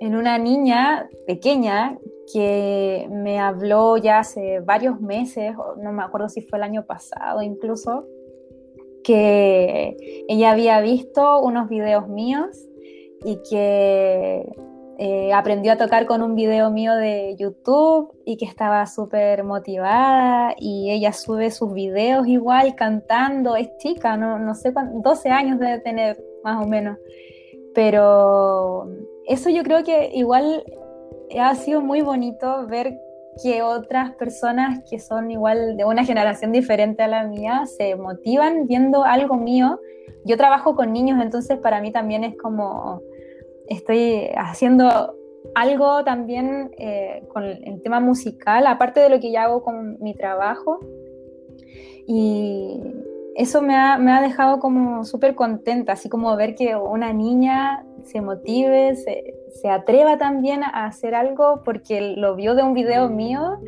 una 0.01 0.37
niña 0.37 1.09
pequeña 1.25 1.97
que 2.31 3.07
me 3.09 3.39
habló 3.39 3.97
ya 3.97 4.19
hace 4.19 4.59
varios 4.59 4.99
meses, 4.99 5.53
no 5.81 5.91
me 5.91 6.03
acuerdo 6.03 6.29
si 6.29 6.41
fue 6.41 6.59
el 6.59 6.63
año 6.63 6.85
pasado 6.85 7.41
incluso, 7.41 8.05
que 9.03 9.95
ella 10.27 10.51
había 10.51 10.81
visto 10.81 11.39
unos 11.39 11.69
videos 11.69 12.07
míos 12.09 12.67
y 13.23 13.39
que 13.49 14.45
eh, 14.99 15.31
aprendió 15.31 15.73
a 15.73 15.77
tocar 15.77 16.07
con 16.07 16.23
un 16.23 16.33
video 16.33 16.71
mío 16.71 16.95
de 16.95 17.35
YouTube 17.37 18.11
y 18.25 18.35
que 18.37 18.45
estaba 18.45 18.85
súper 18.87 19.43
motivada 19.43 20.55
y 20.57 20.89
ella 20.89 21.13
sube 21.13 21.51
sus 21.51 21.71
videos 21.73 22.27
igual 22.27 22.73
cantando, 22.73 23.55
es 23.55 23.69
chica, 23.77 24.17
no, 24.17 24.39
no 24.39 24.55
sé 24.55 24.73
cuántos, 24.73 25.03
12 25.03 25.29
años 25.29 25.59
debe 25.59 25.79
tener 25.79 26.19
más 26.43 26.63
o 26.63 26.67
menos, 26.67 26.97
pero 27.75 28.89
eso 29.27 29.51
yo 29.51 29.61
creo 29.61 29.83
que 29.83 30.09
igual 30.15 30.63
ha 31.39 31.53
sido 31.53 31.81
muy 31.81 32.01
bonito 32.01 32.65
ver 32.65 32.97
que 33.43 33.61
otras 33.61 34.15
personas 34.15 34.79
que 34.89 34.99
son 34.99 35.29
igual 35.29 35.77
de 35.77 35.85
una 35.85 36.05
generación 36.05 36.51
diferente 36.51 37.03
a 37.03 37.07
la 37.07 37.23
mía 37.23 37.65
se 37.65 37.95
motivan 37.95 38.65
viendo 38.65 39.03
algo 39.03 39.35
mío. 39.35 39.79
Yo 40.25 40.37
trabajo 40.37 40.75
con 40.75 40.91
niños, 40.91 41.21
entonces 41.21 41.59
para 41.59 41.81
mí 41.81 41.91
también 41.91 42.23
es 42.23 42.35
como 42.35 43.01
estoy 43.69 44.29
haciendo 44.35 45.15
algo 45.55 46.03
también 46.03 46.71
eh, 46.77 47.23
con 47.29 47.43
el 47.43 47.81
tema 47.81 47.99
musical, 47.99 48.67
aparte 48.67 48.99
de 48.99 49.09
lo 49.09 49.19
que 49.19 49.31
ya 49.31 49.43
hago 49.43 49.63
con 49.63 49.97
mi 49.99 50.13
trabajo. 50.13 50.79
Y 52.07 52.81
eso 53.35 53.61
me 53.61 53.75
ha, 53.75 54.21
dejado 54.21 54.59
como 54.59 55.03
súper 55.03 55.35
contenta, 55.35 55.93
así 55.93 56.09
como 56.09 56.35
ver 56.35 56.55
que 56.55 56.75
una 56.75 57.13
niña 57.13 57.85
se 58.03 58.21
motive, 58.21 58.95
se, 58.95 59.69
atreva 59.69 60.17
también 60.17 60.63
a 60.63 60.85
hacer 60.85 61.13
algo 61.13 61.61
porque 61.63 62.15
lo 62.15 62.35
vio 62.35 62.55
de 62.55 62.63
un 62.63 62.73
video 62.73 63.09
mío 63.09 63.59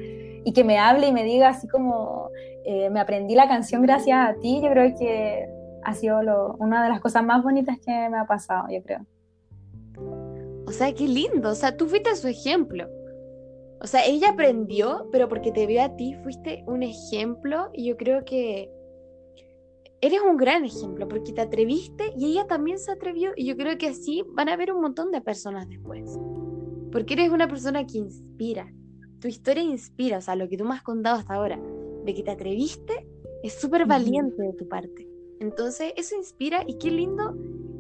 y 0.46 0.54
que 0.54 0.64
me 0.64 0.80
hable 0.80 1.08
y 1.08 1.12
me 1.12 1.24
diga 1.24 1.50
así 1.50 1.68
como, 1.68 2.30
eh, 2.64 2.90
me 2.90 3.00
aprendí 3.00 3.36
la 3.36 3.48
canción 3.48 3.82
gracias 3.82 4.30
a 4.30 4.34
ti, 4.40 4.62
yo 4.64 4.70
creo 4.70 4.96
que 4.98 5.48
ha 5.84 5.94
sido 5.94 6.56
una 6.58 6.84
de 6.84 6.90
las 6.90 7.00
cosas 7.00 7.24
más 7.24 7.44
bonitas 7.44 7.78
que 7.80 7.92
me 8.10 8.18
ha 8.18 8.26
pasado, 8.26 8.68
yo 8.70 8.82
creo. 8.82 9.02
O 10.70 10.72
sea, 10.72 10.94
qué 10.94 11.08
lindo. 11.08 11.50
O 11.50 11.56
sea, 11.56 11.76
tú 11.76 11.88
fuiste 11.88 12.16
su 12.16 12.28
ejemplo. 12.28 12.88
O 13.82 13.88
sea, 13.88 14.06
ella 14.06 14.30
aprendió, 14.30 15.10
pero 15.12 15.28
porque 15.28 15.52
te 15.52 15.66
vio 15.66 15.82
a 15.82 15.96
ti, 15.96 16.14
fuiste 16.22 16.64
un 16.68 16.84
ejemplo. 16.84 17.72
Y 17.74 17.88
yo 17.88 17.98
creo 17.98 18.24
que 18.24 18.70
eres 20.00 20.22
un 20.22 20.38
gran 20.38 20.64
ejemplo, 20.66 21.08
porque 21.08 21.34
te 21.34 21.42
atreviste 21.42 22.14
y 22.16 22.28
ella 22.28 22.46
también 22.46 22.78
se 22.78 22.92
atrevió. 22.92 23.32
Y 23.36 23.48
yo 23.48 23.58
creo 23.58 23.80
que 23.80 23.88
así 23.88 24.24
van 24.28 24.48
a 24.48 24.54
haber 24.54 24.72
un 24.72 24.82
montón 24.82 25.10
de 25.10 25.22
personas 25.22 25.68
después. 25.68 26.20
Porque 26.92 27.16
eres 27.16 27.32
una 27.32 27.48
persona 27.48 27.88
que 27.88 27.98
inspira. 27.98 28.72
Tu 29.20 29.28
historia 29.28 29.64
inspira. 29.64 30.20
O 30.20 30.22
sea, 30.22 30.36
lo 30.36 30.48
que 30.48 30.58
tú 30.58 30.66
me 30.66 30.76
has 30.76 30.84
contado 30.84 31.18
hasta 31.18 31.34
ahora, 31.34 31.60
de 32.06 32.14
que 32.14 32.22
te 32.22 32.30
atreviste, 32.30 33.08
es 33.42 33.60
súper 33.60 33.88
valiente 33.88 34.40
de 34.44 34.54
tu 34.54 34.68
parte. 34.68 35.10
Entonces, 35.40 35.94
eso 35.98 36.16
inspira 36.16 36.64
y 36.68 36.78
qué 36.78 36.92
lindo 36.92 37.34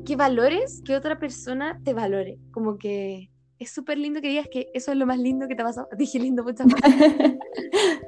que 0.06 0.16
valores 0.16 0.82
que 0.86 0.96
otra 0.96 1.20
persona 1.20 1.82
te 1.84 1.94
valore. 1.94 2.38
Como 2.52 2.78
que 2.78 3.30
es 3.60 3.72
súper 3.72 3.98
lindo 3.98 4.22
que 4.22 4.30
digas 4.30 4.48
que 4.48 4.70
eso 4.74 4.92
es 4.92 4.98
lo 4.98 5.06
más 5.06 5.20
lindo 5.20 5.48
que 5.48 5.56
te 5.56 5.62
ha 5.62 5.66
pasado. 5.66 5.88
Dije 5.98 6.20
lindo 6.20 6.44
muchas 6.44 6.68
veces. 6.68 6.84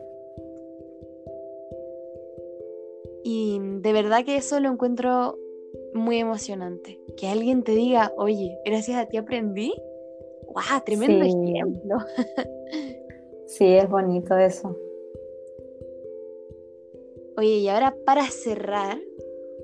y 3.24 3.60
de 3.62 3.94
verdad 3.94 4.26
que 4.26 4.36
eso 4.38 4.60
lo 4.60 4.70
encuentro 4.70 5.38
muy 5.94 6.18
emocionante. 6.18 7.00
Que 7.18 7.28
alguien 7.28 7.64
te 7.64 7.74
diga, 7.74 8.12
oye, 8.18 8.58
gracias 8.66 8.98
a 8.98 9.08
ti 9.08 9.18
aprendí. 9.18 9.74
¡Guau! 10.48 10.84
Tremendo 10.86 11.26
ejemplo. 11.26 11.98
sí, 13.48 13.66
es 13.66 13.90
bonito 13.90 14.38
eso. 14.38 14.78
Oye, 17.38 17.60
y 17.60 17.70
ahora 17.70 17.96
para 18.06 18.24
cerrar, 18.26 19.00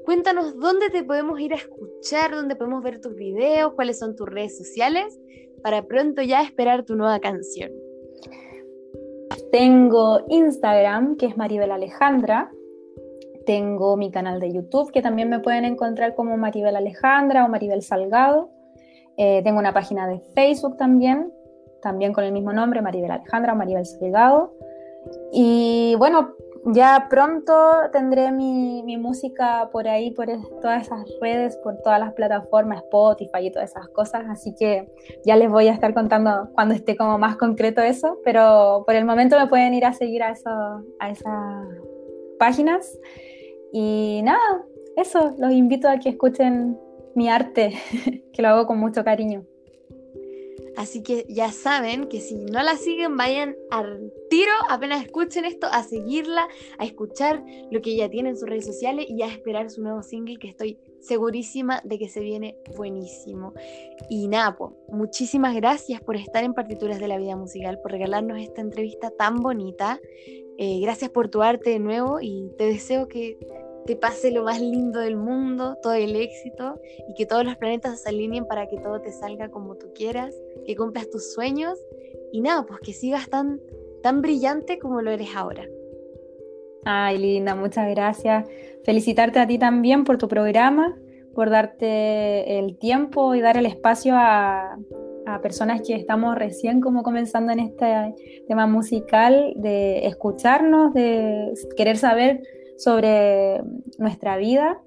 Cuéntanos 0.07 0.57
dónde 0.57 0.89
te 0.89 1.03
podemos 1.03 1.37
ir 1.37 1.51
a 1.51 1.57
escuchar, 1.57 1.86
dónde 2.31 2.55
podemos 2.55 2.83
ver 2.83 2.99
tus 3.01 3.15
videos, 3.15 3.73
cuáles 3.73 3.99
son 3.99 4.15
tus 4.15 4.27
redes 4.27 4.57
sociales, 4.57 5.19
para 5.61 5.83
pronto 5.83 6.21
ya 6.21 6.41
esperar 6.41 6.83
tu 6.83 6.95
nueva 6.95 7.19
canción. 7.19 7.71
Tengo 9.51 10.21
Instagram, 10.27 11.17
que 11.17 11.27
es 11.27 11.37
Maribel 11.37 11.71
Alejandra. 11.71 12.51
Tengo 13.45 13.95
mi 13.95 14.11
canal 14.11 14.39
de 14.39 14.51
YouTube, 14.51 14.91
que 14.91 15.01
también 15.01 15.29
me 15.29 15.39
pueden 15.39 15.63
encontrar 15.65 16.15
como 16.15 16.37
Maribel 16.37 16.75
Alejandra 16.75 17.45
o 17.45 17.49
Maribel 17.49 17.81
Salgado. 17.81 18.49
Eh, 19.17 19.41
tengo 19.43 19.59
una 19.59 19.73
página 19.73 20.07
de 20.07 20.19
Facebook 20.35 20.77
también, 20.77 21.31
también 21.81 22.13
con 22.13 22.23
el 22.23 22.31
mismo 22.31 22.53
nombre, 22.53 22.81
Maribel 22.81 23.11
Alejandra 23.11 23.53
o 23.53 23.55
Maribel 23.55 23.85
Salgado. 23.85 24.53
Y 25.31 25.95
bueno, 25.97 26.35
ya 26.73 27.07
pronto 27.09 27.53
tendré 27.91 28.31
mi, 28.31 28.97
música 28.97 29.69
por 29.71 29.87
ahí, 29.87 30.11
por 30.11 30.27
todas 30.61 30.87
esas 30.87 31.05
redes, 31.21 31.57
por 31.57 31.77
todas 31.77 31.99
las 31.99 32.13
plataformas, 32.13 32.83
Spotify 32.83 33.47
y 33.47 33.51
todas 33.51 33.71
esas 33.71 33.87
cosas, 33.89 34.25
así 34.29 34.53
que 34.57 34.91
ya 35.25 35.35
les 35.35 35.49
voy 35.49 35.67
a 35.67 35.73
estar 35.73 35.93
contando 35.93 36.49
cuando 36.53 36.73
esté 36.73 36.97
como 36.97 37.17
más 37.17 37.37
concreto 37.37 37.81
eso, 37.81 38.19
pero 38.23 38.83
por 38.85 38.95
el 38.95 39.05
momento 39.05 39.37
me 39.37 39.47
pueden 39.47 39.73
ir 39.73 39.85
a 39.85 39.93
seguir 39.93 40.23
a, 40.23 40.31
eso, 40.31 40.49
a 40.99 41.09
esas 41.09 41.67
páginas. 42.39 42.97
Y 43.71 44.21
nada, 44.23 44.65
eso, 44.95 45.35
los 45.37 45.51
invito 45.51 45.87
a 45.89 45.99
que 45.99 46.09
escuchen 46.09 46.77
mi 47.15 47.29
arte, 47.29 47.73
que 48.33 48.41
lo 48.41 48.49
hago 48.49 48.67
con 48.67 48.79
mucho 48.79 49.03
cariño. 49.03 49.45
Así 50.77 51.01
que 51.01 51.25
ya 51.27 51.51
saben 51.51 52.07
que 52.07 52.21
si 52.21 52.35
no 52.35 52.61
la 52.61 52.77
siguen, 52.77 53.17
vayan 53.17 53.55
al 53.71 54.13
tiro, 54.29 54.51
apenas 54.69 55.03
escuchen 55.03 55.43
esto, 55.43 55.65
a 55.65 55.81
seguirla, 55.81 56.47
a 56.77 56.85
escuchar 56.85 57.43
lo 57.71 57.81
que 57.81 57.93
ella 57.93 58.09
tiene 58.09 58.29
en 58.29 58.37
sus 58.37 58.47
redes 58.47 58.67
sociales 58.67 59.07
y 59.09 59.23
a 59.23 59.27
esperar 59.27 59.71
su 59.71 59.81
nuevo 59.81 60.03
single 60.03 60.37
que 60.37 60.49
estoy 60.49 60.77
segurísima 60.99 61.81
de 61.83 61.97
que 61.97 62.09
se 62.09 62.19
viene 62.19 62.57
buenísimo. 62.75 63.53
Y 64.07 64.27
Napo, 64.27 64.77
muchísimas 64.89 65.55
gracias 65.55 65.99
por 66.01 66.15
estar 66.15 66.43
en 66.43 66.53
Partituras 66.53 66.99
de 66.99 67.07
la 67.07 67.17
Vida 67.17 67.35
Musical, 67.35 67.79
por 67.81 67.91
regalarnos 67.91 68.37
esta 68.39 68.61
entrevista 68.61 69.09
tan 69.09 69.37
bonita. 69.37 69.99
Eh, 70.59 70.79
gracias 70.79 71.09
por 71.09 71.29
tu 71.29 71.41
arte 71.41 71.71
de 71.71 71.79
nuevo 71.79 72.19
y 72.21 72.51
te 72.55 72.65
deseo 72.65 73.07
que 73.07 73.39
te 73.87 73.95
pase 73.95 74.31
lo 74.31 74.43
más 74.43 74.61
lindo 74.61 74.99
del 74.99 75.15
mundo, 75.15 75.77
todo 75.81 75.93
el 75.93 76.15
éxito 76.15 76.79
y 77.07 77.13
que 77.13 77.25
todos 77.25 77.45
los 77.45 77.55
planetas 77.55 78.03
se 78.03 78.09
alineen 78.09 78.45
para 78.45 78.67
que 78.67 78.77
todo 78.77 78.99
te 79.01 79.13
salga 79.13 79.49
como 79.49 79.75
tú 79.75 79.87
quieras, 79.95 80.35
que 80.65 80.75
cumplas 80.75 81.09
tus 81.09 81.33
sueños 81.33 81.79
y 82.33 82.41
nada, 82.41 82.65
pues 82.65 82.81
que 82.81 82.91
sigas 82.91 83.29
tan, 83.29 83.61
tan 84.03 84.21
brillante 84.21 84.77
como 84.77 85.01
lo 85.01 85.09
eres 85.09 85.29
ahora. 85.35 85.65
Ay, 86.83 87.17
linda, 87.17 87.55
muchas 87.55 87.89
gracias. 87.89 88.45
Felicitarte 88.83 89.39
a 89.39 89.47
ti 89.47 89.57
también 89.57 90.03
por 90.03 90.17
tu 90.17 90.27
programa, 90.27 90.97
por 91.33 91.49
darte 91.49 92.59
el 92.59 92.77
tiempo 92.77 93.35
y 93.35 93.41
dar 93.41 93.57
el 93.57 93.65
espacio 93.65 94.15
a, 94.15 94.77
a 95.25 95.41
personas 95.41 95.81
que 95.81 95.95
estamos 95.95 96.35
recién 96.35 96.81
como 96.81 97.03
comenzando 97.03 97.53
en 97.53 97.59
este 97.59 98.13
tema 98.47 98.67
musical, 98.67 99.53
de 99.55 100.05
escucharnos, 100.07 100.93
de 100.93 101.53
querer 101.77 101.97
saber 101.97 102.41
sobre 102.77 103.61
nuestra 103.97 104.37
vida 104.37 104.81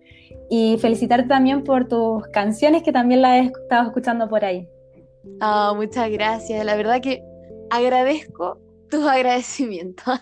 y 0.48 0.78
felicitarte 0.78 1.28
también 1.28 1.64
por 1.64 1.88
tus 1.88 2.26
canciones 2.28 2.82
que 2.82 2.92
también 2.92 3.22
las 3.22 3.42
he 3.42 3.46
estado 3.46 3.88
escuchando 3.88 4.28
por 4.28 4.44
ahí. 4.44 4.68
Oh, 5.40 5.74
muchas 5.76 6.10
gracias, 6.10 6.64
la 6.64 6.76
verdad 6.76 7.00
que 7.00 7.22
agradezco 7.70 8.58
tus 8.90 9.06
agradecimientos. 9.06 10.20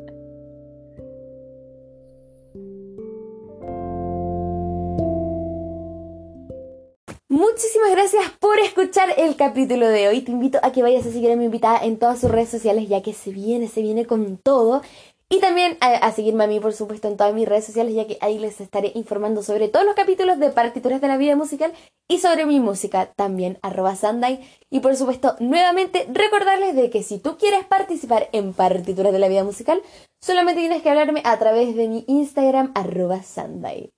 Muchísimas 7.53 7.91
gracias 7.91 8.31
por 8.39 8.59
escuchar 8.59 9.13
el 9.15 9.35
capítulo 9.35 9.87
de 9.87 10.07
hoy. 10.07 10.21
Te 10.21 10.31
invito 10.31 10.57
a 10.63 10.71
que 10.71 10.81
vayas 10.81 11.05
a 11.05 11.11
seguir 11.11 11.31
a 11.31 11.35
mi 11.35 11.45
invitada 11.45 11.77
en 11.83 11.99
todas 11.99 12.19
sus 12.19 12.31
redes 12.31 12.49
sociales, 12.49 12.89
ya 12.89 13.03
que 13.03 13.13
se 13.13 13.29
viene, 13.29 13.67
se 13.67 13.83
viene 13.83 14.07
con 14.07 14.37
todo. 14.37 14.81
Y 15.29 15.39
también 15.39 15.77
a, 15.79 16.11
seguirme 16.13 16.45
a 16.45 16.47
mí, 16.47 16.59
por 16.59 16.73
supuesto, 16.73 17.07
en 17.07 17.15
todas 17.15 17.31
mis 17.35 17.47
redes 17.47 17.65
sociales, 17.65 17.93
ya 17.93 18.07
que 18.07 18.17
ahí 18.21 18.39
les 18.39 18.59
estaré 18.59 18.91
informando 18.95 19.43
sobre 19.43 19.67
todos 19.67 19.85
los 19.85 19.93
capítulos 19.93 20.39
de 20.39 20.49
Partituras 20.49 20.99
de 20.99 21.07
la 21.07 21.17
Vida 21.17 21.35
Musical 21.35 21.71
y 22.07 22.17
sobre 22.17 22.47
mi 22.47 22.59
música, 22.59 23.13
también 23.15 23.59
arroba 23.61 23.95
Sandai. 23.95 24.39
Y 24.71 24.79
por 24.79 24.95
supuesto, 24.95 25.35
nuevamente 25.39 26.07
recordarles 26.11 26.75
de 26.75 26.89
que 26.89 27.03
si 27.03 27.19
tú 27.19 27.37
quieres 27.37 27.65
participar 27.65 28.29
en 28.31 28.53
Partituras 28.53 29.13
de 29.13 29.19
la 29.19 29.27
Vida 29.27 29.43
Musical, 29.43 29.79
solamente 30.19 30.61
tienes 30.61 30.81
que 30.81 30.89
hablarme 30.89 31.21
a 31.23 31.37
través 31.37 31.75
de 31.75 31.87
mi 31.87 32.03
Instagram, 32.07 32.71
arroba 32.73 33.21
Sandai. 33.21 33.91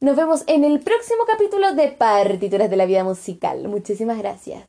Nos 0.00 0.14
vemos 0.14 0.44
en 0.46 0.62
el 0.62 0.78
próximo 0.78 1.24
capítulo 1.26 1.74
de 1.74 1.88
Partituras 1.88 2.70
de 2.70 2.76
la 2.76 2.86
Vida 2.86 3.02
Musical. 3.02 3.66
Muchísimas 3.66 4.16
gracias. 4.18 4.68